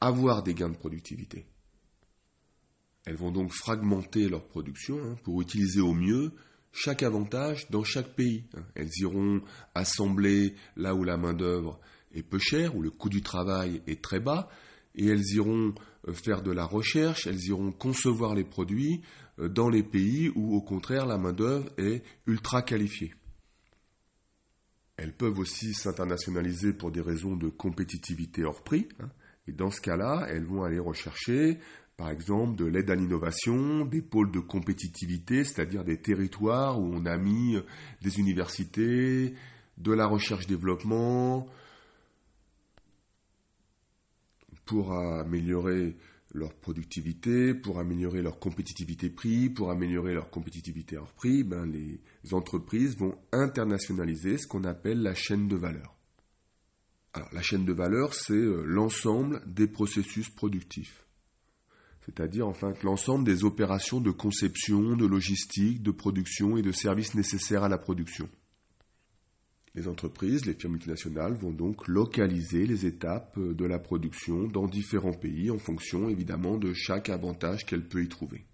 avoir 0.00 0.42
des 0.42 0.54
gains 0.54 0.70
de 0.70 0.76
productivité. 0.76 1.46
Elles 3.04 3.16
vont 3.16 3.32
donc 3.32 3.52
fragmenter 3.52 4.28
leur 4.28 4.46
production 4.46 4.98
hein, 5.02 5.16
pour 5.24 5.42
utiliser 5.42 5.80
au 5.80 5.92
mieux 5.92 6.32
chaque 6.74 7.04
avantage 7.04 7.70
dans 7.70 7.84
chaque 7.84 8.14
pays. 8.14 8.44
Hein. 8.56 8.64
Elles 8.74 8.90
iront 9.00 9.40
assembler 9.74 10.54
là 10.76 10.94
où 10.94 11.04
la 11.04 11.16
main-d'œuvre 11.16 11.80
est 12.12 12.24
peu 12.24 12.38
chère, 12.38 12.76
où 12.76 12.82
le 12.82 12.90
coût 12.90 13.08
du 13.08 13.22
travail 13.22 13.80
est 13.86 14.02
très 14.02 14.20
bas, 14.20 14.48
et 14.96 15.06
elles 15.06 15.24
iront 15.34 15.74
euh, 16.08 16.12
faire 16.12 16.42
de 16.42 16.50
la 16.50 16.64
recherche, 16.64 17.26
elles 17.26 17.44
iront 17.44 17.72
concevoir 17.72 18.34
les 18.34 18.44
produits 18.44 19.02
euh, 19.38 19.48
dans 19.48 19.68
les 19.68 19.84
pays 19.84 20.30
où, 20.34 20.56
au 20.56 20.60
contraire, 20.60 21.06
la 21.06 21.16
main-d'œuvre 21.16 21.70
est 21.78 22.02
ultra 22.26 22.62
qualifiée. 22.62 23.14
Elles 24.96 25.14
peuvent 25.14 25.38
aussi 25.38 25.74
s'internationaliser 25.74 26.72
pour 26.72 26.90
des 26.90 27.00
raisons 27.00 27.36
de 27.36 27.48
compétitivité 27.48 28.44
hors 28.44 28.62
prix. 28.62 28.88
Hein. 29.00 29.10
et 29.46 29.52
dans 29.52 29.70
ce 29.70 29.80
cas-là, 29.80 30.26
elles 30.28 30.44
vont 30.44 30.64
aller 30.64 30.78
rechercher, 30.78 31.58
par 31.96 32.10
exemple, 32.10 32.56
de 32.56 32.64
l'aide 32.64 32.90
à 32.90 32.94
l'innovation, 32.94 33.84
des 33.84 34.02
pôles 34.02 34.32
de 34.32 34.40
compétitivité, 34.40 35.44
c'est-à-dire 35.44 35.84
des 35.84 36.00
territoires 36.00 36.80
où 36.80 36.90
on 36.92 37.06
a 37.06 37.16
mis 37.16 37.56
des 38.02 38.18
universités, 38.18 39.34
de 39.78 39.92
la 39.92 40.06
recherche-développement, 40.06 41.48
pour 44.64 44.92
améliorer 44.92 45.96
leur 46.32 46.54
productivité, 46.54 47.54
pour 47.54 47.78
améliorer 47.78 48.22
leur 48.22 48.38
compétitivité 48.38 49.08
prix, 49.08 49.50
pour 49.50 49.70
améliorer 49.70 50.14
leur 50.14 50.30
compétitivité 50.30 50.96
hors 50.96 51.12
prix, 51.12 51.44
ben 51.44 51.64
les 51.64 52.00
entreprises 52.32 52.96
vont 52.96 53.16
internationaliser 53.30 54.38
ce 54.38 54.46
qu'on 54.46 54.64
appelle 54.64 55.00
la 55.00 55.14
chaîne 55.14 55.46
de 55.46 55.56
valeur. 55.56 55.94
Alors 57.12 57.28
la 57.32 57.42
chaîne 57.42 57.64
de 57.64 57.72
valeur, 57.72 58.14
c'est 58.14 58.32
euh, 58.32 58.64
l'ensemble 58.64 59.40
des 59.46 59.68
processus 59.68 60.28
productifs. 60.28 61.03
C'est-à-dire 62.04 62.46
enfin 62.46 62.74
l'ensemble 62.82 63.24
des 63.24 63.44
opérations 63.44 64.00
de 64.00 64.10
conception, 64.10 64.96
de 64.96 65.06
logistique, 65.06 65.82
de 65.82 65.90
production 65.90 66.56
et 66.56 66.62
de 66.62 66.72
services 66.72 67.14
nécessaires 67.14 67.64
à 67.64 67.68
la 67.68 67.78
production. 67.78 68.28
Les 69.74 69.88
entreprises, 69.88 70.44
les 70.44 70.54
firmes 70.54 70.74
multinationales 70.74 71.34
vont 71.34 71.50
donc 71.50 71.88
localiser 71.88 72.66
les 72.66 72.86
étapes 72.86 73.38
de 73.38 73.64
la 73.64 73.80
production 73.80 74.46
dans 74.46 74.68
différents 74.68 75.14
pays 75.14 75.50
en 75.50 75.58
fonction 75.58 76.08
évidemment 76.08 76.58
de 76.58 76.72
chaque 76.72 77.08
avantage 77.08 77.64
qu'elle 77.64 77.88
peut 77.88 78.04
y 78.04 78.08
trouver. 78.08 78.44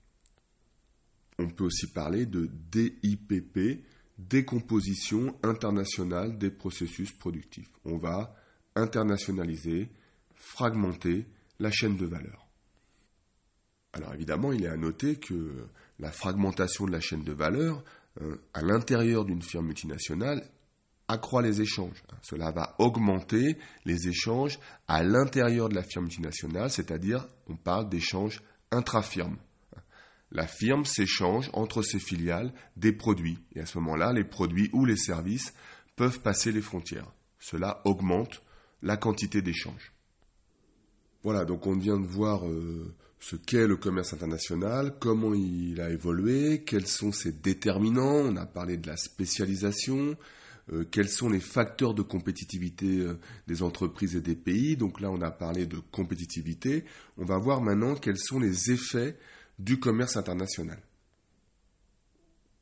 On 1.39 1.49
peut 1.49 1.65
aussi 1.65 1.89
parler 1.89 2.25
de 2.25 2.49
DIPP, 2.71 3.85
décomposition 4.19 5.37
internationale 5.43 6.39
des 6.39 6.51
processus 6.51 7.13
productifs. 7.13 7.71
On 7.85 7.99
va 7.99 8.35
internationaliser, 8.75 9.91
fragmenter 10.35 11.27
la 11.59 11.71
chaîne 11.71 11.97
de 11.97 12.07
valeur. 12.07 12.40
Alors 13.93 14.15
évidemment, 14.15 14.53
il 14.53 14.65
est 14.65 14.69
à 14.69 14.77
noter 14.77 15.17
que 15.17 15.67
la 15.99 16.13
fragmentation 16.13 16.87
de 16.87 16.93
la 16.93 17.01
chaîne 17.01 17.25
de 17.25 17.33
valeur 17.33 17.83
euh, 18.21 18.37
à 18.55 18.63
l'intérieur 18.63 19.25
d'une 19.25 19.43
firme 19.43 19.67
multinationale 19.67 20.49
accroît 21.09 21.43
les 21.43 21.61
échanges. 21.61 22.03
Cela 22.23 22.51
va 22.53 22.77
augmenter 22.79 23.57
les 23.85 24.09
échanges 24.09 24.59
à 24.87 25.03
l'intérieur 25.03 25.69
de 25.69 25.75
la 25.75 25.83
firme 25.83 26.05
multinationale, 26.05 26.71
c'est-à-dire 26.71 27.27
on 27.49 27.57
parle 27.57 27.89
d'échanges 27.89 28.43
intra-firmes. 28.71 29.39
La 30.33 30.47
firme 30.47 30.85
s'échange 30.85 31.51
entre 31.53 31.83
ses 31.83 31.99
filiales 31.99 32.53
des 32.77 32.93
produits, 32.93 33.39
et 33.55 33.61
à 33.61 33.67
ce 33.67 33.79
moment-là, 33.79 34.13
les 34.13 34.25
produits 34.25 34.71
ou 34.73 34.85
les 34.85 34.97
services 34.97 35.53
peuvent 35.97 36.21
passer 36.21 36.53
les 36.53 36.61
frontières. 36.61 37.13
Cela 37.41 37.81
augmente 37.85 38.43
la 38.83 38.97
quantité 38.97 39.43
d'échanges. 39.43 39.93
Voilà, 41.25 41.45
donc 41.45 41.67
on 41.67 41.77
vient 41.77 41.99
de 41.99 42.07
voir 42.07 42.47
euh, 42.47 42.95
ce 43.21 43.37
qu'est 43.37 43.67
le 43.67 43.77
commerce 43.77 44.15
international, 44.15 44.97
comment 44.99 45.35
il 45.35 45.81
a 45.81 45.91
évolué, 45.91 46.65
quels 46.65 46.87
sont 46.87 47.13
ses 47.13 47.33
déterminants, 47.33 48.25
on 48.25 48.37
a 48.37 48.47
parlé 48.47 48.79
de 48.79 48.89
la 48.89 48.97
spécialisation, 48.97 50.17
euh, 50.73 50.85
quels 50.91 51.11
sont 51.11 51.29
les 51.29 51.41
facteurs 51.41 51.93
de 51.93 52.01
compétitivité 52.01 53.01
euh, 53.01 53.19
des 53.47 53.63
entreprises 53.63 54.17
et 54.17 54.23
des 54.23 54.37
pays. 54.37 54.77
Donc 54.77 55.01
là, 55.03 55.11
on 55.11 55.21
a 55.21 55.31
parlé 55.31 55.67
de 55.67 55.79
compétitivité. 55.93 56.85
On 57.19 57.27
va 57.27 57.37
voir 57.37 57.61
maintenant 57.61 57.95
quels 57.95 58.19
sont 58.19 58.41
les 58.41 58.71
effets 58.71 59.19
du 59.59 59.79
commerce 59.79 60.17
international. 60.17 60.81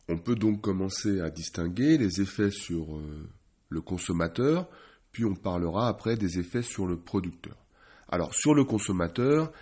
On 0.09 0.19
peut 0.19 0.35
donc 0.35 0.61
commencer 0.61 1.21
à 1.21 1.31
distinguer 1.31 1.99
les 1.99 2.21
effets 2.21 2.51
sur 2.51 2.97
euh, 2.97 3.29
le 3.69 3.81
consommateur, 3.81 4.69
puis 5.13 5.25
on 5.25 5.37
parlera 5.37 5.87
après 5.89 6.17
des 6.17 6.41
effets 6.41 6.63
sur 6.63 6.87
le 6.87 6.97
producteur. 6.99 7.57
Alors 8.09 8.35
sur 8.35 8.55
le 8.55 8.65
consommateur, 8.65 9.53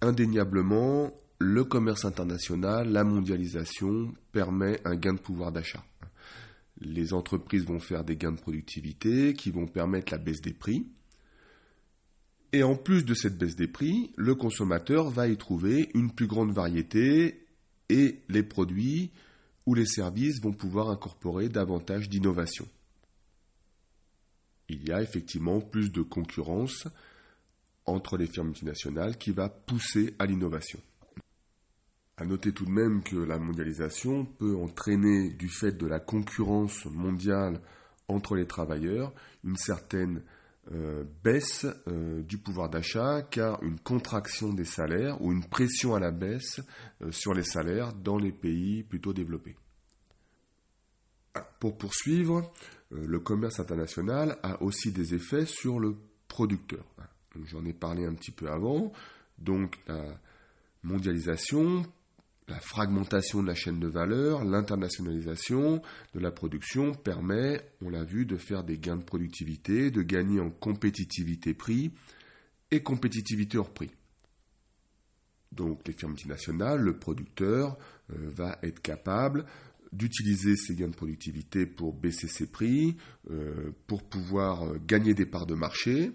indéniablement, 0.00 1.12
le 1.38 1.64
commerce 1.64 2.04
international, 2.04 2.90
la 2.90 3.04
mondialisation 3.04 4.14
permet 4.32 4.80
un 4.84 4.96
gain 4.96 5.14
de 5.14 5.20
pouvoir 5.20 5.52
d'achat 5.52 5.84
les 6.80 7.14
entreprises 7.14 7.64
vont 7.64 7.78
faire 7.78 8.04
des 8.04 8.16
gains 8.16 8.32
de 8.32 8.40
productivité 8.40 9.34
qui 9.34 9.50
vont 9.50 9.66
permettre 9.66 10.12
la 10.12 10.18
baisse 10.18 10.40
des 10.40 10.52
prix. 10.52 10.86
Et 12.52 12.62
en 12.62 12.76
plus 12.76 13.04
de 13.04 13.14
cette 13.14 13.38
baisse 13.38 13.56
des 13.56 13.68
prix, 13.68 14.12
le 14.16 14.34
consommateur 14.34 15.10
va 15.10 15.28
y 15.28 15.36
trouver 15.36 15.90
une 15.94 16.12
plus 16.12 16.26
grande 16.26 16.52
variété 16.52 17.46
et 17.88 18.20
les 18.28 18.42
produits 18.42 19.10
ou 19.66 19.74
les 19.74 19.86
services 19.86 20.40
vont 20.40 20.52
pouvoir 20.52 20.90
incorporer 20.90 21.48
davantage 21.48 22.08
d'innovation. 22.08 22.68
Il 24.68 24.86
y 24.86 24.92
a 24.92 25.02
effectivement 25.02 25.60
plus 25.60 25.90
de 25.90 26.02
concurrence 26.02 26.88
entre 27.86 28.16
les 28.16 28.26
firmes 28.26 28.48
multinationales 28.48 29.16
qui 29.16 29.30
va 29.30 29.48
pousser 29.48 30.14
à 30.18 30.26
l'innovation. 30.26 30.80
À 32.18 32.24
noter 32.24 32.52
tout 32.52 32.64
de 32.64 32.70
même 32.70 33.02
que 33.02 33.16
la 33.16 33.38
mondialisation 33.38 34.24
peut 34.24 34.56
entraîner, 34.56 35.30
du 35.34 35.48
fait 35.48 35.72
de 35.72 35.86
la 35.86 36.00
concurrence 36.00 36.86
mondiale 36.86 37.60
entre 38.08 38.36
les 38.36 38.46
travailleurs, 38.46 39.12
une 39.44 39.56
certaine 39.56 40.22
euh, 40.72 41.04
baisse 41.22 41.66
euh, 41.86 42.22
du 42.22 42.38
pouvoir 42.38 42.68
d'achat, 42.68 43.22
car 43.22 43.62
une 43.62 43.78
contraction 43.78 44.52
des 44.52 44.64
salaires 44.64 45.20
ou 45.22 45.30
une 45.30 45.44
pression 45.44 45.94
à 45.94 46.00
la 46.00 46.10
baisse 46.10 46.60
euh, 47.02 47.12
sur 47.12 47.34
les 47.34 47.44
salaires 47.44 47.92
dans 47.92 48.18
les 48.18 48.32
pays 48.32 48.82
plutôt 48.82 49.12
développés. 49.12 49.56
Pour 51.60 51.76
poursuivre, 51.76 52.50
le 52.90 53.20
commerce 53.20 53.60
international 53.60 54.38
a 54.42 54.62
aussi 54.62 54.90
des 54.90 55.14
effets 55.14 55.44
sur 55.44 55.78
le 55.78 55.96
producteur. 56.28 56.84
J'en 57.46 57.64
ai 57.64 57.72
parlé 57.72 58.04
un 58.04 58.14
petit 58.14 58.30
peu 58.30 58.48
avant. 58.48 58.92
Donc 59.38 59.78
la 59.86 60.18
mondialisation, 60.82 61.84
la 62.48 62.60
fragmentation 62.60 63.42
de 63.42 63.48
la 63.48 63.54
chaîne 63.54 63.80
de 63.80 63.88
valeur, 63.88 64.44
l'internationalisation 64.44 65.82
de 66.14 66.20
la 66.20 66.30
production 66.30 66.94
permet, 66.94 67.60
on 67.82 67.90
l'a 67.90 68.04
vu, 68.04 68.24
de 68.24 68.36
faire 68.36 68.64
des 68.64 68.78
gains 68.78 68.96
de 68.96 69.04
productivité, 69.04 69.90
de 69.90 70.02
gagner 70.02 70.40
en 70.40 70.50
compétitivité 70.50 71.54
prix 71.54 71.92
et 72.70 72.82
compétitivité 72.82 73.58
hors 73.58 73.72
prix. 73.72 73.90
Donc 75.52 75.86
les 75.86 75.92
firmes 75.92 76.12
multinationales, 76.12 76.80
le 76.80 76.98
producteur 76.98 77.78
euh, 78.10 78.30
va 78.30 78.58
être 78.62 78.80
capable 78.80 79.44
d'utiliser 79.92 80.56
ces 80.56 80.74
gains 80.74 80.88
de 80.88 80.94
productivité 80.94 81.66
pour 81.66 81.94
baisser 81.94 82.28
ses 82.28 82.46
prix, 82.46 82.96
euh, 83.30 83.70
pour 83.86 84.02
pouvoir 84.02 84.64
euh, 84.64 84.78
gagner 84.86 85.14
des 85.14 85.26
parts 85.26 85.46
de 85.46 85.54
marché, 85.54 86.12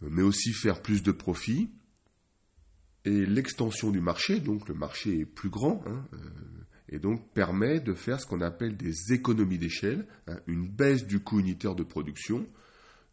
mais 0.00 0.22
aussi 0.22 0.52
faire 0.52 0.82
plus 0.82 1.02
de 1.02 1.12
profits. 1.12 1.70
Et 3.04 3.26
l'extension 3.26 3.90
du 3.90 4.00
marché, 4.00 4.40
donc 4.40 4.68
le 4.68 4.74
marché 4.74 5.20
est 5.20 5.26
plus 5.26 5.48
grand, 5.48 5.82
hein, 5.86 6.04
et 6.88 6.98
donc 6.98 7.32
permet 7.32 7.80
de 7.80 7.94
faire 7.94 8.20
ce 8.20 8.26
qu'on 8.26 8.40
appelle 8.40 8.76
des 8.76 9.12
économies 9.12 9.58
d'échelle, 9.58 10.06
hein, 10.26 10.38
une 10.46 10.68
baisse 10.68 11.06
du 11.06 11.20
coût 11.20 11.40
unitaire 11.40 11.74
de 11.74 11.84
production. 11.84 12.46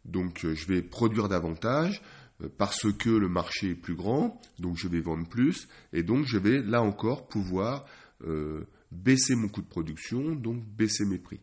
Donc 0.04 0.46
je 0.46 0.66
vais 0.66 0.82
produire 0.82 1.28
davantage, 1.28 2.02
euh, 2.42 2.48
parce 2.56 2.92
que 2.92 3.10
le 3.10 3.28
marché 3.28 3.70
est 3.70 3.74
plus 3.74 3.94
grand, 3.94 4.40
donc 4.58 4.76
je 4.76 4.88
vais 4.88 5.00
vendre 5.00 5.28
plus, 5.28 5.68
et 5.92 6.02
donc 6.02 6.26
je 6.26 6.38
vais 6.38 6.62
là 6.62 6.82
encore 6.82 7.28
pouvoir 7.28 7.86
euh, 8.24 8.64
baisser 8.90 9.34
mon 9.34 9.48
coût 9.48 9.62
de 9.62 9.68
production, 9.68 10.34
donc 10.34 10.64
baisser 10.64 11.04
mes 11.04 11.18
prix. 11.18 11.40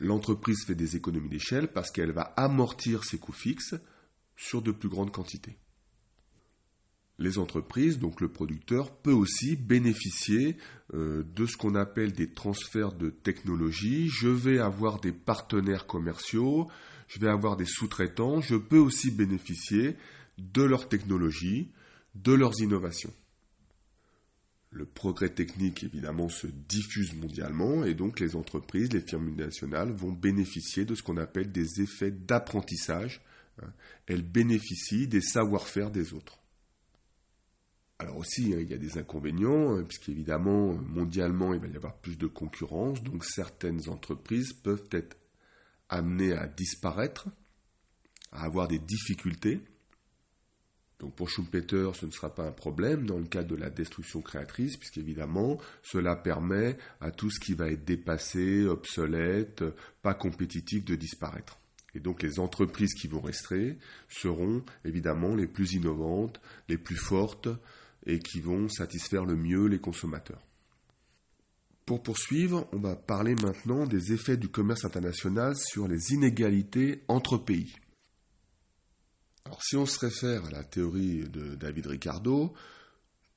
L'entreprise 0.00 0.64
fait 0.66 0.74
des 0.74 0.96
économies 0.96 1.28
d'échelle 1.28 1.68
parce 1.68 1.90
qu'elle 1.90 2.12
va 2.12 2.32
amortir 2.36 3.04
ses 3.04 3.18
coûts 3.18 3.32
fixes 3.32 3.74
sur 4.36 4.62
de 4.62 4.72
plus 4.72 4.88
grandes 4.88 5.12
quantités. 5.12 5.56
Les 7.18 7.38
entreprises, 7.38 8.00
donc 8.00 8.20
le 8.20 8.28
producteur, 8.28 8.90
peut 8.90 9.12
aussi 9.12 9.54
bénéficier 9.54 10.56
euh, 10.94 11.22
de 11.22 11.46
ce 11.46 11.56
qu'on 11.56 11.76
appelle 11.76 12.12
des 12.12 12.32
transferts 12.32 12.92
de 12.92 13.10
technologie. 13.10 14.08
Je 14.08 14.28
vais 14.28 14.58
avoir 14.58 15.00
des 15.00 15.12
partenaires 15.12 15.86
commerciaux, 15.86 16.68
je 17.06 17.20
vais 17.20 17.28
avoir 17.28 17.56
des 17.56 17.66
sous-traitants, 17.66 18.40
je 18.40 18.56
peux 18.56 18.78
aussi 18.78 19.12
bénéficier 19.12 19.96
de 20.38 20.62
leur 20.62 20.88
technologie, 20.88 21.70
de 22.16 22.32
leurs 22.32 22.60
innovations. 22.60 23.12
Le 24.70 24.84
progrès 24.84 25.28
technique, 25.28 25.84
évidemment, 25.84 26.28
se 26.28 26.48
diffuse 26.48 27.14
mondialement 27.14 27.84
et 27.84 27.94
donc 27.94 28.18
les 28.18 28.34
entreprises, 28.34 28.92
les 28.92 29.00
firmes 29.00 29.26
multinationales 29.26 29.92
vont 29.92 30.10
bénéficier 30.10 30.84
de 30.84 30.96
ce 30.96 31.02
qu'on 31.04 31.16
appelle 31.16 31.52
des 31.52 31.80
effets 31.80 32.10
d'apprentissage. 32.10 33.20
Hein. 33.62 33.72
Elles 34.06 34.22
bénéficient 34.22 35.08
des 35.08 35.20
savoir-faire 35.20 35.90
des 35.90 36.12
autres. 36.14 36.38
Alors 37.98 38.18
aussi, 38.18 38.52
hein, 38.52 38.58
il 38.60 38.68
y 38.68 38.74
a 38.74 38.78
des 38.78 38.98
inconvénients, 38.98 39.76
hein, 39.76 39.84
puisqu'évidemment, 39.84 40.74
mondialement, 40.74 41.54
il 41.54 41.60
va 41.60 41.68
y 41.68 41.76
avoir 41.76 41.96
plus 41.96 42.18
de 42.18 42.26
concurrence, 42.26 43.02
donc 43.02 43.24
certaines 43.24 43.88
entreprises 43.88 44.52
peuvent 44.52 44.88
être 44.90 45.16
amené 45.88 46.32
à 46.32 46.46
disparaître, 46.46 47.28
à 48.32 48.44
avoir 48.44 48.68
des 48.68 48.80
difficultés. 48.80 49.60
Donc 50.98 51.14
pour 51.14 51.28
Schumpeter, 51.28 51.90
ce 51.94 52.06
ne 52.06 52.10
sera 52.10 52.34
pas 52.34 52.46
un 52.46 52.52
problème 52.52 53.06
dans 53.06 53.18
le 53.18 53.26
cadre 53.26 53.48
de 53.48 53.56
la 53.56 53.70
destruction 53.70 54.22
créatrice, 54.22 54.76
puisqu'évidemment, 54.76 55.58
cela 55.82 56.16
permet 56.16 56.76
à 57.00 57.10
tout 57.10 57.30
ce 57.30 57.38
qui 57.38 57.54
va 57.54 57.68
être 57.68 57.84
dépassé, 57.84 58.64
obsolète, 58.64 59.64
pas 60.02 60.14
compétitif 60.14 60.84
de 60.84 60.94
disparaître. 60.94 61.58
Et 61.94 62.00
donc 62.00 62.22
les 62.22 62.38
entreprises 62.40 62.94
qui 62.94 63.08
vont 63.08 63.20
rester 63.20 63.78
seront 64.08 64.64
évidemment 64.84 65.34
les 65.34 65.46
plus 65.46 65.72
innovantes, 65.74 66.40
les 66.68 66.78
plus 66.78 66.96
fortes 66.96 67.48
et 68.06 68.18
qui 68.18 68.40
vont 68.40 68.68
satisfaire 68.68 69.24
le 69.24 69.36
mieux 69.36 69.66
les 69.66 69.78
consommateurs. 69.78 70.42
Pour 71.86 72.02
poursuivre, 72.02 72.66
on 72.72 72.78
va 72.78 72.96
parler 72.96 73.34
maintenant 73.34 73.86
des 73.86 74.12
effets 74.12 74.38
du 74.38 74.48
commerce 74.48 74.84
international 74.84 75.54
sur 75.54 75.86
les 75.86 76.12
inégalités 76.12 77.02
entre 77.08 77.36
pays. 77.36 77.74
Alors 79.44 79.62
si 79.62 79.76
on 79.76 79.84
se 79.84 79.98
réfère 79.98 80.46
à 80.46 80.50
la 80.50 80.64
théorie 80.64 81.28
de 81.28 81.54
David 81.54 81.86
Ricardo, 81.86 82.54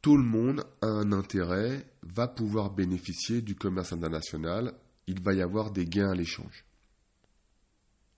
tout 0.01 0.15
le 0.15 0.23
monde 0.23 0.65
a 0.81 0.87
un 0.87 1.11
intérêt, 1.11 1.85
va 2.03 2.29
pouvoir 2.29 2.71
bénéficier 2.71 3.41
du 3.41 3.55
commerce 3.55 3.91
international, 3.91 4.73
il 5.07 5.21
va 5.21 5.33
y 5.33 5.41
avoir 5.41 5.71
des 5.71 5.85
gains 5.85 6.11
à 6.11 6.15
l'échange. 6.15 6.66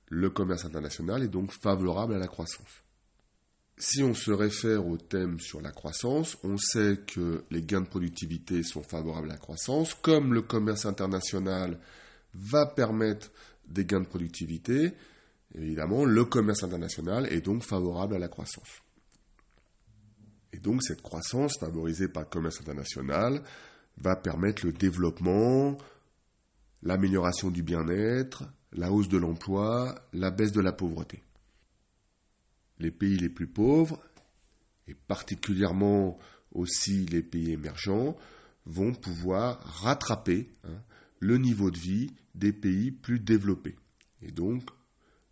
Le 0.09 0.29
commerce 0.29 0.65
international 0.65 1.23
est 1.23 1.27
donc 1.27 1.51
favorable 1.51 2.15
à 2.15 2.17
la 2.17 2.27
croissance. 2.27 2.83
Si 3.77 4.03
on 4.03 4.13
se 4.13 4.31
réfère 4.31 4.85
au 4.87 4.97
thème 4.97 5.39
sur 5.39 5.61
la 5.61 5.71
croissance, 5.71 6.37
on 6.43 6.57
sait 6.57 6.97
que 7.07 7.45
les 7.49 7.61
gains 7.61 7.81
de 7.81 7.87
productivité 7.87 8.61
sont 8.63 8.83
favorables 8.83 9.29
à 9.29 9.33
la 9.33 9.37
croissance. 9.37 9.93
Comme 9.93 10.33
le 10.33 10.41
commerce 10.41 10.85
international 10.85 11.79
va 12.33 12.65
permettre 12.65 13.31
des 13.69 13.85
gains 13.85 14.01
de 14.01 14.07
productivité, 14.07 14.91
évidemment, 15.55 16.03
le 16.03 16.25
commerce 16.25 16.63
international 16.63 17.31
est 17.31 17.41
donc 17.41 17.63
favorable 17.63 18.15
à 18.15 18.19
la 18.19 18.27
croissance. 18.27 18.81
Et 20.51 20.57
donc 20.57 20.83
cette 20.83 21.01
croissance 21.01 21.57
favorisée 21.59 22.07
par 22.07 22.23
le 22.23 22.29
commerce 22.29 22.59
international 22.59 23.43
va 23.97 24.15
permettre 24.15 24.65
le 24.65 24.73
développement, 24.73 25.77
l'amélioration 26.81 27.49
du 27.49 27.63
bien-être, 27.63 28.43
la 28.73 28.91
hausse 28.91 29.09
de 29.09 29.17
l'emploi, 29.17 29.95
la 30.13 30.31
baisse 30.31 30.51
de 30.51 30.61
la 30.61 30.71
pauvreté 30.71 31.23
les 32.79 32.91
pays 32.91 33.17
les 33.17 33.29
plus 33.29 33.47
pauvres, 33.47 34.01
et 34.87 34.93
particulièrement 34.93 36.17
aussi 36.51 37.05
les 37.05 37.21
pays 37.21 37.51
émergents, 37.51 38.17
vont 38.65 38.93
pouvoir 38.93 39.59
rattraper 39.81 40.49
hein, 40.63 40.81
le 41.19 41.37
niveau 41.37 41.71
de 41.71 41.77
vie 41.77 42.11
des 42.35 42.53
pays 42.53 42.91
plus 42.91 43.19
développés. 43.19 43.75
Et 44.21 44.31
donc, 44.31 44.63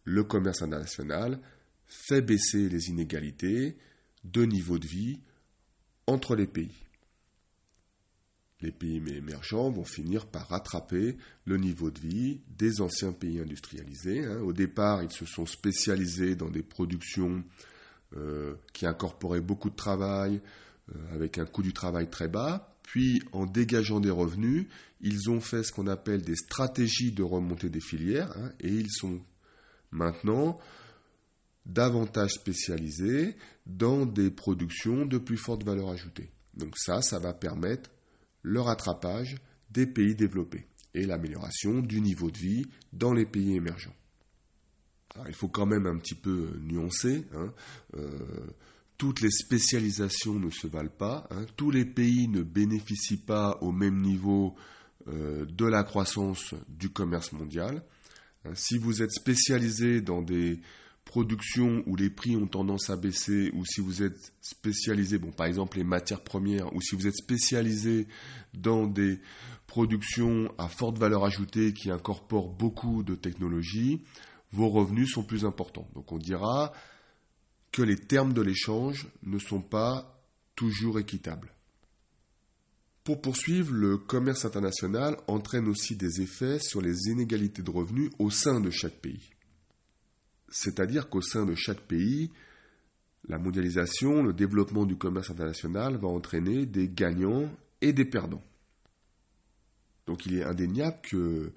le 0.03 0.23
commerce 0.23 0.61
international 0.61 1.39
fait 1.85 2.21
baisser 2.21 2.69
les 2.69 2.89
inégalités 2.89 3.77
de 4.23 4.43
niveau 4.45 4.77
de 4.77 4.87
vie 4.87 5.19
entre 6.05 6.35
les 6.35 6.47
pays. 6.47 6.86
Les 8.61 8.71
pays 8.71 8.97
émergents 8.97 9.69
vont 9.69 9.85
finir 9.85 10.25
par 10.25 10.47
rattraper 10.47 11.17
le 11.45 11.57
niveau 11.57 11.91
de 11.91 11.99
vie 11.99 12.41
des 12.57 12.81
anciens 12.81 13.11
pays 13.11 13.39
industrialisés. 13.39 14.25
Hein. 14.25 14.39
Au 14.41 14.51
départ, 14.51 15.03
ils 15.03 15.11
se 15.11 15.25
sont 15.25 15.45
spécialisés 15.45 16.35
dans 16.35 16.49
des 16.49 16.63
productions 16.63 17.43
euh, 18.15 18.55
qui 18.73 18.87
incorporaient 18.87 19.41
beaucoup 19.41 19.69
de 19.69 19.75
travail, 19.75 20.41
euh, 20.89 21.13
avec 21.13 21.37
un 21.37 21.45
coût 21.45 21.61
du 21.61 21.71
travail 21.71 22.09
très 22.09 22.27
bas. 22.27 22.73
Puis, 22.81 23.21
en 23.31 23.45
dégageant 23.45 23.99
des 23.99 24.09
revenus, 24.09 24.65
ils 25.01 25.29
ont 25.29 25.41
fait 25.41 25.61
ce 25.61 25.71
qu'on 25.71 25.87
appelle 25.87 26.23
des 26.23 26.35
stratégies 26.35 27.11
de 27.11 27.21
remontée 27.21 27.69
des 27.69 27.81
filières, 27.81 28.35
hein, 28.37 28.51
et 28.59 28.69
ils 28.69 28.89
sont 28.89 29.19
maintenant 29.91 30.57
davantage 31.67 32.31
spécialisés 32.31 33.35
dans 33.65 34.05
des 34.05 34.31
productions 34.31 35.05
de 35.05 35.17
plus 35.17 35.37
forte 35.37 35.63
valeur 35.63 35.89
ajoutée. 35.89 36.31
Donc 36.55 36.77
ça, 36.77 37.01
ça 37.01 37.19
va 37.19 37.33
permettre 37.33 37.91
le 38.47 38.61
rattrapage 38.61 39.35
des 39.69 39.85
pays 39.85 40.15
développés 40.15 40.67
et 40.93 41.05
l'amélioration 41.05 41.81
du 41.81 41.99
niveau 42.01 42.31
de 42.31 42.37
vie 42.37 42.65
dans 42.93 43.13
les 43.13 43.25
pays 43.25 43.55
émergents. 43.55 43.95
il 45.27 45.33
faut 45.33 45.49
quand 45.49 45.65
même 45.65 45.85
un 45.85 45.97
petit 45.97 46.15
peu 46.15 46.57
nuancer. 46.61 47.25
Hein. 47.35 47.53
Euh, 47.95 48.47
toutes 48.97 49.21
les 49.21 49.29
spécialisations 49.29 50.39
ne 50.39 50.49
se 50.49 50.65
valent 50.65 50.89
pas. 50.97 51.27
Hein. 51.29 51.45
Tous 51.55 51.71
les 51.71 51.85
pays 51.85 52.27
ne 52.29 52.41
bénéficient 52.41 53.23
pas 53.23 53.57
au 53.61 53.71
même 53.71 54.01
niveau 54.01 54.55
euh, 55.07 55.45
de 55.45 55.65
la 55.65 55.83
croissance 55.83 56.55
du 56.69 56.89
commerce 56.89 57.33
mondial. 57.33 57.83
Hein. 58.45 58.51
Si 58.55 58.77
vous 58.77 59.01
êtes 59.03 59.11
spécialisé 59.11 60.01
dans 60.01 60.21
des 60.21 60.61
production 61.07 61.83
où 61.87 61.95
les 61.95 62.09
prix 62.09 62.35
ont 62.35 62.47
tendance 62.47 62.89
à 62.89 62.97
baisser, 62.97 63.49
ou 63.53 63.65
si 63.65 63.81
vous 63.81 64.03
êtes 64.03 64.33
spécialisé, 64.41 65.17
bon, 65.17 65.31
par 65.31 65.47
exemple 65.47 65.77
les 65.77 65.85
matières 65.85 66.21
premières, 66.21 66.75
ou 66.75 66.81
si 66.81 66.95
vous 66.95 67.07
êtes 67.07 67.15
spécialisé 67.15 68.07
dans 68.53 68.85
des 68.85 69.19
productions 69.65 70.53
à 70.57 70.67
forte 70.67 70.97
valeur 70.97 71.23
ajoutée 71.23 71.73
qui 71.73 71.89
incorporent 71.89 72.53
beaucoup 72.53 73.03
de 73.03 73.15
technologies, 73.15 74.03
vos 74.51 74.69
revenus 74.69 75.11
sont 75.13 75.23
plus 75.23 75.45
importants. 75.45 75.87
Donc 75.95 76.11
on 76.11 76.17
dira 76.17 76.73
que 77.71 77.81
les 77.81 77.97
termes 77.97 78.33
de 78.33 78.41
l'échange 78.41 79.07
ne 79.23 79.39
sont 79.39 79.61
pas 79.61 80.21
toujours 80.55 80.99
équitables. 80.99 81.53
Pour 83.05 83.21
poursuivre, 83.21 83.73
le 83.73 83.97
commerce 83.97 84.43
international 84.43 85.15
entraîne 85.27 85.69
aussi 85.69 85.95
des 85.95 86.21
effets 86.21 86.59
sur 86.59 86.81
les 86.81 87.07
inégalités 87.07 87.61
de 87.61 87.71
revenus 87.71 88.11
au 88.19 88.29
sein 88.29 88.59
de 88.59 88.69
chaque 88.69 88.99
pays. 88.99 89.29
C'est-à-dire 90.49 91.09
qu'au 91.09 91.21
sein 91.21 91.45
de 91.45 91.55
chaque 91.55 91.81
pays, 91.81 92.31
la 93.27 93.37
mondialisation, 93.37 94.23
le 94.23 94.33
développement 94.33 94.85
du 94.85 94.95
commerce 94.95 95.29
international 95.29 95.97
va 95.97 96.07
entraîner 96.07 96.65
des 96.65 96.87
gagnants 96.87 97.49
et 97.81 97.93
des 97.93 98.05
perdants. 98.05 98.43
Donc 100.05 100.25
il 100.25 100.37
est 100.37 100.43
indéniable 100.43 100.97
que 101.03 101.51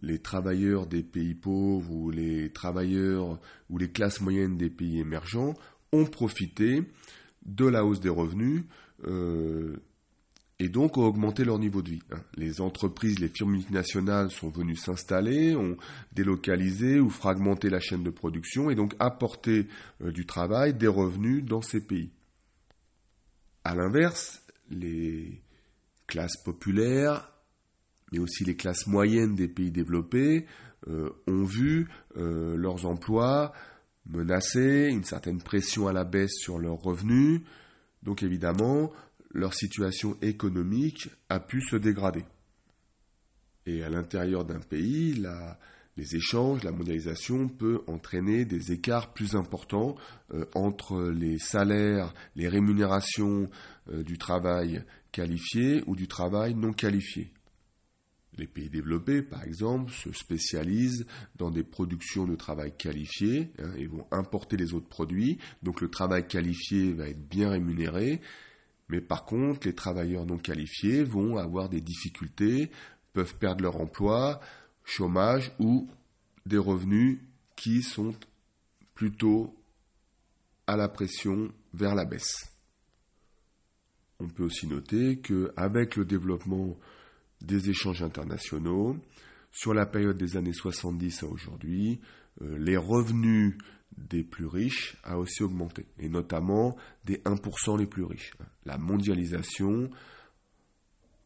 les 0.00 0.18
travailleurs 0.18 0.86
des 0.86 1.04
pays 1.04 1.34
pauvres 1.34 1.92
ou 1.92 2.10
les 2.10 2.50
travailleurs 2.52 3.38
ou 3.70 3.78
les 3.78 3.90
classes 3.90 4.20
moyennes 4.20 4.56
des 4.56 4.70
pays 4.70 4.98
émergents 4.98 5.54
ont 5.92 6.06
profité 6.06 6.82
de 7.46 7.66
la 7.66 7.84
hausse 7.84 8.00
des 8.00 8.08
revenus 8.08 8.64
euh, 9.04 9.76
et 10.62 10.68
donc 10.68 10.96
ont 10.96 11.04
augmenté 11.04 11.44
leur 11.44 11.58
niveau 11.58 11.82
de 11.82 11.90
vie. 11.90 12.02
Hein. 12.12 12.20
Les 12.36 12.60
entreprises, 12.60 13.18
les 13.18 13.28
firmes 13.28 13.50
multinationales 13.50 14.30
sont 14.30 14.48
venues 14.48 14.76
s'installer, 14.76 15.56
ont 15.56 15.76
délocalisé 16.12 17.00
ou 17.00 17.10
fragmenté 17.10 17.68
la 17.68 17.80
chaîne 17.80 18.04
de 18.04 18.10
production 18.10 18.70
et 18.70 18.76
donc 18.76 18.94
apporté 19.00 19.66
euh, 20.02 20.12
du 20.12 20.24
travail, 20.24 20.72
des 20.72 20.86
revenus 20.86 21.44
dans 21.44 21.62
ces 21.62 21.80
pays. 21.80 22.12
A 23.64 23.74
l'inverse, 23.74 24.40
les 24.70 25.42
classes 26.06 26.36
populaires, 26.36 27.28
mais 28.12 28.20
aussi 28.20 28.44
les 28.44 28.54
classes 28.54 28.86
moyennes 28.86 29.34
des 29.34 29.48
pays 29.48 29.72
développés, 29.72 30.46
euh, 30.86 31.10
ont 31.26 31.44
vu 31.44 31.88
leurs 32.14 32.86
emplois 32.86 33.52
menacés, 34.06 34.88
une 34.90 35.04
certaine 35.04 35.40
pression 35.42 35.88
à 35.88 35.92
la 35.92 36.04
baisse 36.04 36.34
sur 36.36 36.58
leurs 36.58 36.78
revenus. 36.78 37.40
Donc 38.02 38.22
évidemment, 38.22 38.92
leur 39.32 39.54
situation 39.54 40.16
économique 40.22 41.08
a 41.28 41.40
pu 41.40 41.60
se 41.62 41.76
dégrader. 41.76 42.24
Et 43.66 43.82
à 43.82 43.88
l'intérieur 43.88 44.44
d'un 44.44 44.60
pays, 44.60 45.24
les 45.96 46.16
échanges, 46.16 46.64
la 46.64 46.72
mondialisation 46.72 47.48
peut 47.48 47.82
entraîner 47.86 48.44
des 48.44 48.72
écarts 48.72 49.12
plus 49.12 49.36
importants 49.36 49.94
euh, 50.34 50.44
entre 50.54 51.10
les 51.10 51.38
salaires, 51.38 52.12
les 52.34 52.48
rémunérations 52.48 53.48
euh, 53.90 54.02
du 54.02 54.18
travail 54.18 54.82
qualifié 55.12 55.82
ou 55.86 55.94
du 55.94 56.08
travail 56.08 56.54
non 56.54 56.72
qualifié. 56.72 57.30
Les 58.38 58.46
pays 58.46 58.70
développés, 58.70 59.20
par 59.20 59.44
exemple, 59.44 59.92
se 59.92 60.10
spécialisent 60.12 61.06
dans 61.36 61.50
des 61.50 61.62
productions 61.62 62.24
de 62.24 62.34
travail 62.34 62.74
qualifié 62.76 63.52
hein, 63.58 63.72
et 63.76 63.86
vont 63.86 64.06
importer 64.10 64.56
les 64.56 64.72
autres 64.72 64.88
produits. 64.88 65.38
Donc 65.62 65.82
le 65.82 65.88
travail 65.88 66.26
qualifié 66.26 66.94
va 66.94 67.08
être 67.08 67.28
bien 67.28 67.50
rémunéré. 67.50 68.22
Mais 68.92 69.00
par 69.00 69.24
contre, 69.24 69.66
les 69.66 69.74
travailleurs 69.74 70.26
non 70.26 70.36
qualifiés 70.36 71.02
vont 71.02 71.38
avoir 71.38 71.70
des 71.70 71.80
difficultés, 71.80 72.70
peuvent 73.14 73.36
perdre 73.38 73.62
leur 73.62 73.80
emploi, 73.80 74.38
chômage 74.84 75.50
ou 75.58 75.88
des 76.44 76.58
revenus 76.58 77.20
qui 77.56 77.82
sont 77.82 78.14
plutôt 78.92 79.56
à 80.66 80.76
la 80.76 80.90
pression 80.90 81.50
vers 81.72 81.94
la 81.94 82.04
baisse. 82.04 82.52
On 84.20 84.28
peut 84.28 84.44
aussi 84.44 84.66
noter 84.66 85.20
qu'avec 85.20 85.96
le 85.96 86.04
développement 86.04 86.78
des 87.40 87.70
échanges 87.70 88.02
internationaux. 88.02 88.98
Sur 89.52 89.72
la 89.72 89.86
période 89.86 90.18
des 90.18 90.36
années 90.36 90.52
70 90.52 91.22
à 91.22 91.26
aujourd'hui, 91.28 91.98
euh, 92.42 92.58
les 92.58 92.76
revenus 92.76 93.56
des 93.96 94.22
plus 94.22 94.46
riches 94.46 94.96
a 95.04 95.18
aussi 95.18 95.42
augmenté, 95.42 95.86
et 95.98 96.08
notamment 96.08 96.76
des 97.04 97.18
1% 97.18 97.78
les 97.78 97.86
plus 97.86 98.04
riches. 98.04 98.32
La 98.64 98.78
mondialisation 98.78 99.90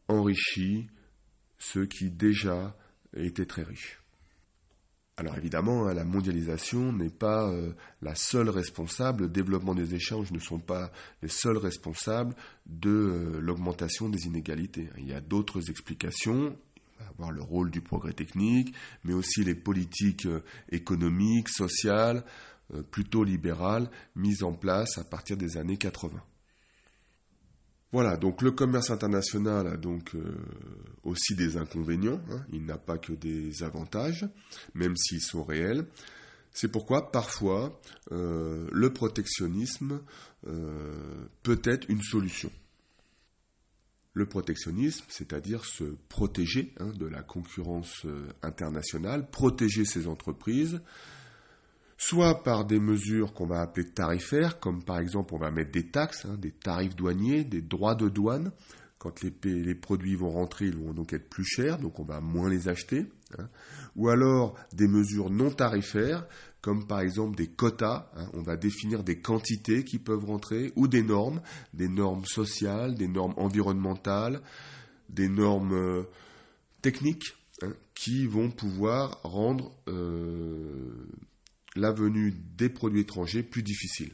enrichit 0.07 0.87
ceux 1.57 1.85
qui 1.85 2.09
déjà 2.09 2.75
étaient 3.15 3.45
très 3.45 3.63
riches. 3.63 3.99
Alors 5.19 5.35
évidemment, 5.35 5.87
hein, 5.87 5.95
la 5.95 6.03
mondialisation 6.03 6.93
n'est 6.93 7.09
pas 7.09 7.49
euh, 7.49 7.73
la 8.03 8.13
seule 8.13 8.49
responsable, 8.49 9.23
le 9.23 9.29
développement 9.29 9.73
des 9.73 9.95
échanges 9.95 10.31
ne 10.31 10.37
sont 10.37 10.59
pas 10.59 10.91
les 11.23 11.27
seuls 11.27 11.57
responsables 11.57 12.35
de 12.67 12.91
euh, 12.91 13.39
l'augmentation 13.39 14.09
des 14.09 14.27
inégalités. 14.27 14.89
Il 14.99 15.07
y 15.07 15.13
a 15.13 15.19
d'autres 15.19 15.71
explications, 15.71 16.55
on 16.99 17.03
va 17.03 17.11
voir 17.17 17.31
le 17.31 17.41
rôle 17.41 17.71
du 17.71 17.81
progrès 17.81 18.13
technique, 18.13 18.75
mais 19.03 19.13
aussi 19.13 19.43
les 19.43 19.55
politiques 19.55 20.27
euh, 20.27 20.43
économiques, 20.69 21.49
sociales, 21.49 22.23
plutôt 22.91 23.23
libérales, 23.23 23.89
mises 24.15 24.43
en 24.43 24.53
place 24.53 24.97
à 24.97 25.03
partir 25.03 25.37
des 25.37 25.57
années 25.57 25.77
80. 25.77 26.21
Voilà, 27.93 28.17
donc 28.17 28.41
le 28.41 28.51
commerce 28.51 28.89
international 28.89 29.65
a 29.67 29.77
donc 29.77 30.13
euh, 30.13 30.35
aussi 31.03 31.35
des 31.35 31.55
inconvénients, 31.55 32.21
hein. 32.29 32.45
il 32.51 32.65
n'a 32.65 32.77
pas 32.77 32.97
que 32.97 33.13
des 33.13 33.63
avantages, 33.63 34.27
même 34.73 34.97
s'ils 34.97 35.21
sont 35.21 35.43
réels. 35.43 35.85
C'est 36.51 36.67
pourquoi 36.67 37.11
parfois 37.11 37.79
euh, 38.11 38.67
le 38.73 38.91
protectionnisme 38.91 40.01
euh, 40.47 41.27
peut 41.43 41.61
être 41.63 41.89
une 41.89 42.01
solution. 42.01 42.51
Le 44.13 44.25
protectionnisme, 44.25 45.05
c'est-à-dire 45.07 45.63
se 45.63 45.85
protéger 46.09 46.73
hein, 46.79 46.91
de 46.93 47.05
la 47.05 47.21
concurrence 47.21 48.05
internationale, 48.41 49.29
protéger 49.29 49.85
ses 49.85 50.07
entreprises, 50.07 50.81
soit 51.97 52.43
par 52.43 52.65
des 52.65 52.79
mesures 52.79 53.33
qu'on 53.33 53.47
va 53.47 53.61
appeler 53.61 53.89
tarifaires, 53.89 54.59
comme 54.59 54.83
par 54.83 54.99
exemple 54.99 55.33
on 55.33 55.39
va 55.39 55.51
mettre 55.51 55.71
des 55.71 55.89
taxes, 55.89 56.25
hein, 56.25 56.37
des 56.37 56.51
tarifs 56.51 56.95
douaniers, 56.95 57.43
des 57.43 57.61
droits 57.61 57.95
de 57.95 58.07
douane. 58.09 58.51
Quand 58.99 59.21
les, 59.21 59.75
produits 59.75 60.15
vont 60.15 60.31
rentrer, 60.31 60.65
ils 60.65 60.75
vont 60.75 60.91
donc 60.91 61.13
être 61.13 61.29
plus 61.29 61.45
chers, 61.45 61.77
donc 61.77 61.99
on 61.99 62.03
va 62.03 62.19
moins 62.19 62.49
les 62.49 62.67
acheter. 62.67 63.05
Hein. 63.37 63.47
Ou 63.95 64.09
alors 64.09 64.55
des 64.73 64.87
mesures 64.87 65.29
non 65.29 65.51
tarifaires, 65.51 66.25
comme 66.61 66.87
par 66.87 67.01
exemple 67.01 67.35
des 67.35 67.47
quotas. 67.47 68.09
Hein. 68.15 68.27
on 68.33 68.41
va 68.41 68.57
définir 68.57 69.03
des 69.03 69.19
quantités 69.21 69.83
qui 69.83 69.99
peuvent 69.99 70.25
rentrer, 70.25 70.73
ou 70.75 70.87
des 70.87 71.03
normes, 71.03 71.41
des 71.73 71.87
normes 71.87 72.25
sociales, 72.25 72.95
des 72.95 73.07
normes 73.07 73.35
environnementales, 73.37 74.41
des 75.09 75.29
normes 75.29 75.73
euh, 75.73 76.03
techniques, 76.81 77.37
qui 77.95 78.27
vont 78.27 78.51
pouvoir 78.51 79.19
rendre 79.23 79.71
euh, 79.87 81.07
la 81.77 81.91
venue 81.91 82.33
des 82.57 82.69
produits 82.69 83.01
étrangers 83.01 83.43
plus 83.43 83.63
difficile. 83.63 84.11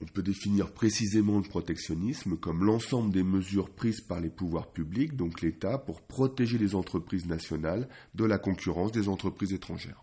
On 0.00 0.06
peut 0.06 0.22
définir 0.22 0.72
précisément 0.72 1.38
le 1.38 1.44
protectionnisme 1.44 2.36
comme 2.36 2.64
l'ensemble 2.64 3.12
des 3.12 3.22
mesures 3.22 3.70
prises 3.70 4.00
par 4.00 4.20
les 4.20 4.30
pouvoirs 4.30 4.72
publics, 4.72 5.14
donc 5.14 5.40
l'État, 5.42 5.78
pour 5.78 6.02
protéger 6.02 6.58
les 6.58 6.74
entreprises 6.74 7.26
nationales 7.26 7.88
de 8.14 8.24
la 8.24 8.38
concurrence 8.38 8.90
des 8.90 9.08
entreprises 9.08 9.52
étrangères. 9.52 10.02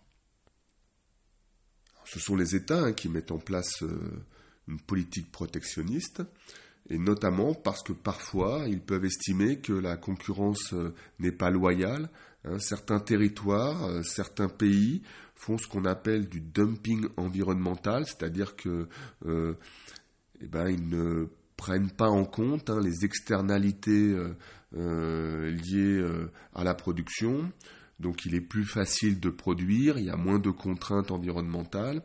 Ce 2.05 2.19
sont 2.19 2.37
les 2.37 2.55
États 2.55 2.85
hein, 2.85 2.93
qui 2.93 3.09
mettent 3.09 3.31
en 3.31 3.39
place 3.39 3.83
euh, 3.83 4.25
une 4.69 4.79
politique 4.79 5.31
protectionniste, 5.31 6.23
et 6.89 6.97
notamment 6.97 7.53
parce 7.53 7.83
que 7.83 7.93
parfois 7.93 8.65
ils 8.67 8.81
peuvent 8.81 9.05
estimer 9.05 9.59
que 9.59 9.73
la 9.73 9.97
concurrence 9.97 10.73
euh, 10.73 10.95
n'est 11.19 11.33
pas 11.33 11.49
loyale. 11.49 12.09
Hein. 12.45 12.59
certains 12.59 12.99
territoires, 12.99 13.85
euh, 13.85 14.01
certains 14.03 14.49
pays 14.49 15.01
font 15.35 15.57
ce 15.57 15.67
qu'on 15.67 15.85
appelle 15.85 16.27
du 16.27 16.41
dumping 16.41 17.07
environnemental, 17.17 18.05
c'est-à-dire 18.05 18.55
que 18.55 18.87
euh, 19.25 19.53
eh 20.41 20.47
ben, 20.47 20.69
ils 20.69 20.87
ne 20.87 21.27
prennent 21.57 21.91
pas 21.91 22.09
en 22.09 22.25
compte 22.25 22.69
hein, 22.69 22.79
les 22.81 23.05
externalités 23.05 24.15
euh, 24.75 25.51
liées 25.51 26.03
à 26.53 26.63
la 26.63 26.73
production. 26.73 27.51
Donc 27.99 28.25
il 28.25 28.35
est 28.35 28.41
plus 28.41 28.63
facile 28.63 29.19
de 29.19 29.29
produire, 29.29 29.97
il 29.97 30.05
y 30.05 30.09
a 30.09 30.15
moins 30.15 30.39
de 30.39 30.51
contraintes 30.51 31.11
environnementales. 31.11 32.01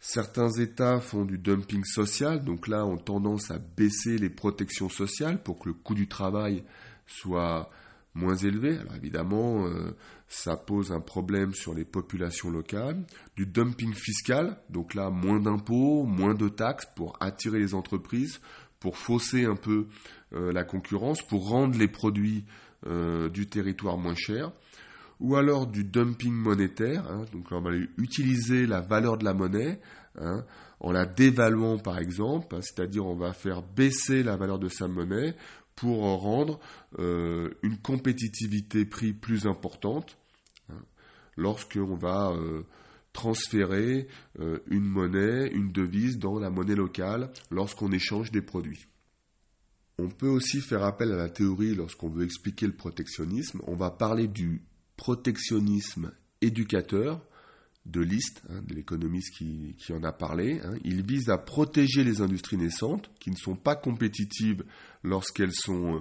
Certains 0.00 0.50
États 0.50 1.00
font 1.00 1.24
du 1.24 1.38
dumping 1.38 1.84
social, 1.84 2.44
donc 2.44 2.68
là 2.68 2.86
ont 2.86 2.98
tendance 2.98 3.50
à 3.50 3.58
baisser 3.58 4.16
les 4.16 4.30
protections 4.30 4.88
sociales 4.88 5.42
pour 5.42 5.58
que 5.58 5.70
le 5.70 5.74
coût 5.74 5.94
du 5.94 6.06
travail 6.06 6.62
soit 7.06 7.70
moins 8.18 8.36
élevé. 8.36 8.76
Alors 8.78 8.96
évidemment, 8.96 9.66
euh, 9.66 9.96
ça 10.26 10.56
pose 10.56 10.92
un 10.92 11.00
problème 11.00 11.54
sur 11.54 11.74
les 11.74 11.84
populations 11.84 12.50
locales. 12.50 13.04
Du 13.36 13.46
dumping 13.46 13.94
fiscal, 13.94 14.58
donc 14.68 14.94
là, 14.94 15.10
moins 15.10 15.40
d'impôts, 15.40 16.04
moins 16.04 16.34
de 16.34 16.48
taxes 16.48 16.88
pour 16.96 17.16
attirer 17.20 17.58
les 17.58 17.74
entreprises, 17.74 18.40
pour 18.80 18.98
fausser 18.98 19.44
un 19.44 19.56
peu 19.56 19.86
euh, 20.34 20.52
la 20.52 20.64
concurrence, 20.64 21.22
pour 21.22 21.48
rendre 21.48 21.78
les 21.78 21.88
produits 21.88 22.44
euh, 22.86 23.28
du 23.28 23.48
territoire 23.48 23.96
moins 23.96 24.14
chers. 24.14 24.52
Ou 25.20 25.34
alors 25.34 25.66
du 25.66 25.82
dumping 25.82 26.32
monétaire, 26.32 27.04
hein. 27.10 27.24
donc 27.32 27.46
on 27.50 27.60
va 27.60 27.70
utiliser 27.96 28.66
la 28.66 28.80
valeur 28.80 29.18
de 29.18 29.24
la 29.24 29.34
monnaie 29.34 29.80
hein, 30.14 30.44
en 30.78 30.92
la 30.92 31.06
dévaluant 31.06 31.78
par 31.78 31.98
exemple, 31.98 32.54
hein, 32.54 32.60
c'est-à-dire 32.62 33.04
on 33.04 33.16
va 33.16 33.32
faire 33.32 33.62
baisser 33.62 34.22
la 34.22 34.36
valeur 34.36 34.60
de 34.60 34.68
sa 34.68 34.86
monnaie 34.86 35.34
pour 35.78 36.00
rendre 36.00 36.58
euh, 36.98 37.50
une 37.62 37.78
compétitivité 37.78 38.84
prix 38.84 39.12
plus 39.12 39.46
importante 39.46 40.18
hein, 40.70 40.82
lorsqu'on 41.36 41.94
va 41.94 42.32
euh, 42.32 42.62
transférer 43.12 44.08
euh, 44.40 44.58
une 44.66 44.84
monnaie, 44.84 45.48
une 45.52 45.70
devise 45.70 46.18
dans 46.18 46.40
la 46.40 46.50
monnaie 46.50 46.74
locale 46.74 47.30
lorsqu'on 47.52 47.92
échange 47.92 48.32
des 48.32 48.42
produits. 48.42 48.86
On 49.98 50.08
peut 50.08 50.28
aussi 50.28 50.60
faire 50.60 50.82
appel 50.82 51.12
à 51.12 51.16
la 51.16 51.28
théorie 51.28 51.76
lorsqu'on 51.76 52.08
veut 52.08 52.24
expliquer 52.24 52.66
le 52.66 52.74
protectionnisme. 52.74 53.60
On 53.68 53.76
va 53.76 53.92
parler 53.92 54.26
du 54.26 54.62
protectionnisme 54.96 56.10
éducateur 56.40 57.24
de 57.88 58.00
List, 58.00 58.42
hein, 58.48 58.62
de 58.66 58.74
l'économiste 58.74 59.34
qui, 59.36 59.74
en 59.92 60.02
a 60.04 60.12
parlé. 60.12 60.60
Hein. 60.62 60.74
Il 60.84 61.04
vise 61.04 61.30
à 61.30 61.38
protéger 61.38 62.04
les 62.04 62.20
industries 62.20 62.56
naissantes 62.56 63.10
qui 63.18 63.30
ne 63.30 63.36
sont 63.36 63.56
pas 63.56 63.76
compétitives 63.76 64.64
lorsqu'elles 65.02 65.54
sont 65.54 65.96
euh, 65.96 66.00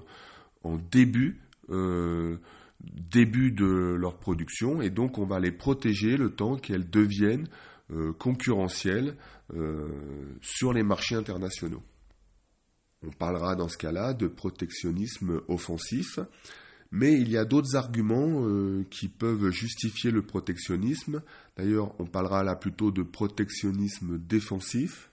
en 0.64 0.78
début, 0.78 1.42
euh, 1.70 2.38
début 2.82 3.52
de 3.52 3.96
leur 3.98 4.18
production 4.18 4.82
et 4.82 4.90
donc 4.90 5.18
on 5.18 5.26
va 5.26 5.40
les 5.40 5.52
protéger 5.52 6.18
le 6.18 6.32
temps 6.32 6.56
qu'elles 6.58 6.90
deviennent 6.90 7.48
concurrentielle 8.20 9.16
sur 10.42 10.74
les 10.74 10.84
marchés 10.84 11.16
internationaux. 11.16 11.82
On 13.02 13.12
parlera 13.12 13.56
dans 13.56 13.70
ce 13.70 13.78
cas-là 13.78 14.14
de 14.14 14.28
protectionnisme 14.28 15.42
offensif, 15.48 16.20
mais 16.92 17.14
il 17.14 17.30
y 17.30 17.38
a 17.38 17.46
d'autres 17.46 17.76
arguments 17.76 18.44
qui 18.90 19.08
peuvent 19.10 19.50
justifier 19.50 20.12
le 20.12 20.22
protectionnisme. 20.22 21.22
D'ailleurs, 21.58 21.94
on 22.00 22.06
parlera 22.06 22.44
là 22.44 22.56
plutôt 22.56 22.92
de 22.92 23.04
protectionnisme 23.04 24.18
défensif. 24.18 25.12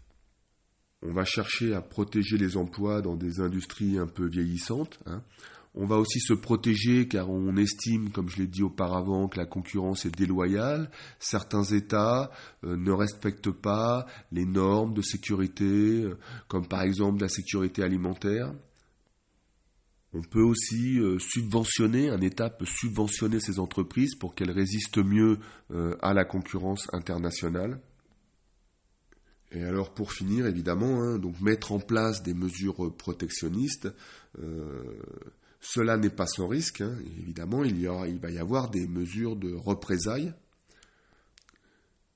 On 1.03 1.13
va 1.13 1.25
chercher 1.25 1.75
à 1.75 1.83
protéger 1.83 2.39
les 2.39 2.57
emplois 2.57 3.03
dans 3.03 3.17
des 3.17 3.41
industries 3.41 3.99
un 3.99 4.07
peu 4.07 4.27
vieillissantes. 4.27 4.99
Hein. 5.07 5.23
On 5.77 5.87
va 5.87 5.97
aussi 5.97 6.21
se 6.21 6.35
protéger 6.35 7.09
car 7.09 7.29
on 7.29 7.57
estime, 7.57 8.11
comme 8.11 8.29
je 8.29 8.39
l'ai 8.39 8.47
dit 8.47 8.63
auparavant, 8.63 9.27
que 9.27 9.39
la 9.39 9.45
concurrence 9.45 10.07
est 10.07 10.17
déloyale. 10.17 10.89
Certains 11.19 11.65
États 11.65 12.31
euh, 12.63 12.77
ne 12.77 12.93
respectent 12.93 13.51
pas 13.51 14.07
les 14.31 14.47
normes 14.47 14.95
de 14.95 15.03
sécurité, 15.03 16.05
euh, 16.05 16.17
comme 16.47 16.69
par 16.69 16.83
exemple 16.83 17.23
la 17.23 17.29
sécurité 17.29 17.83
alimentaire. 17.83 18.53
On 20.15 20.23
peut 20.23 20.43
aussi 20.43 20.99
euh, 20.99 21.19
subventionner, 21.19 22.09
un 22.09 22.21
État 22.21 22.49
peut 22.49 22.67
subventionner 22.67 23.41
ces 23.41 23.59
entreprises 23.59 24.15
pour 24.15 24.35
qu'elles 24.35 24.53
résistent 24.53 25.05
mieux 25.05 25.39
à 26.01 26.15
la 26.15 26.25
concurrence 26.25 26.89
internationale. 26.93 27.81
Et 29.55 29.63
alors 29.63 29.95
pour 29.95 30.13
finir, 30.13 30.47
évidemment, 30.47 31.03
hein, 31.03 31.21
mettre 31.41 31.73
en 31.73 31.79
place 31.79 32.23
des 32.23 32.35
mesures 32.35 32.95
protectionnistes, 32.97 33.89
euh, 34.41 34.83
cela 35.61 35.97
n'est 35.97 36.11
pas 36.11 36.27
sans 36.27 36.49
risque. 36.49 36.81
Hein. 36.81 36.97
Évidemment, 37.21 37.63
il, 37.63 37.79
y 37.79 37.89
il 38.09 38.19
va 38.19 38.31
y 38.31 38.39
avoir 38.39 38.69
des 38.69 38.87
mesures 38.89 39.37
de 39.37 39.55
représailles. 39.55 40.35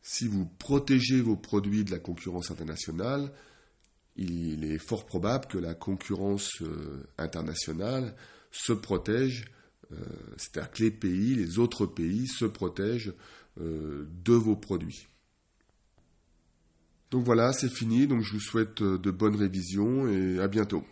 Si 0.02 0.26
vous 0.26 0.46
protégez 0.46 1.20
vos 1.20 1.36
produits 1.36 1.84
de 1.84 1.92
la 1.92 1.98
concurrence 2.00 2.50
internationale, 2.50 3.30
il 4.18 4.64
est 4.64 4.78
fort 4.78 5.06
probable 5.06 5.46
que 5.46 5.58
la 5.58 5.74
concurrence 5.74 6.50
euh, 6.62 7.04
internationale 7.16 8.14
se 8.50 8.72
protège, 8.72 9.46
euh, 9.92 9.96
c'est-à-dire 10.36 10.70
que 10.70 10.82
les 10.82 10.90
pays, 10.90 11.34
les 11.34 11.58
autres 11.58 11.86
pays 11.86 12.26
se 12.26 12.44
protègent 12.44 13.14
de 13.56 14.32
vos 14.34 14.54
produits. 14.54 15.08
Donc 17.10 17.24
voilà, 17.24 17.52
c'est 17.52 17.72
fini. 17.72 18.06
Donc 18.06 18.22
je 18.22 18.32
vous 18.32 18.40
souhaite 18.40 18.82
euh, 18.82 18.98
de 18.98 19.10
bonnes 19.10 19.36
révisions 19.36 20.08
et 20.08 20.40
à 20.40 20.48
bientôt. 20.48 20.84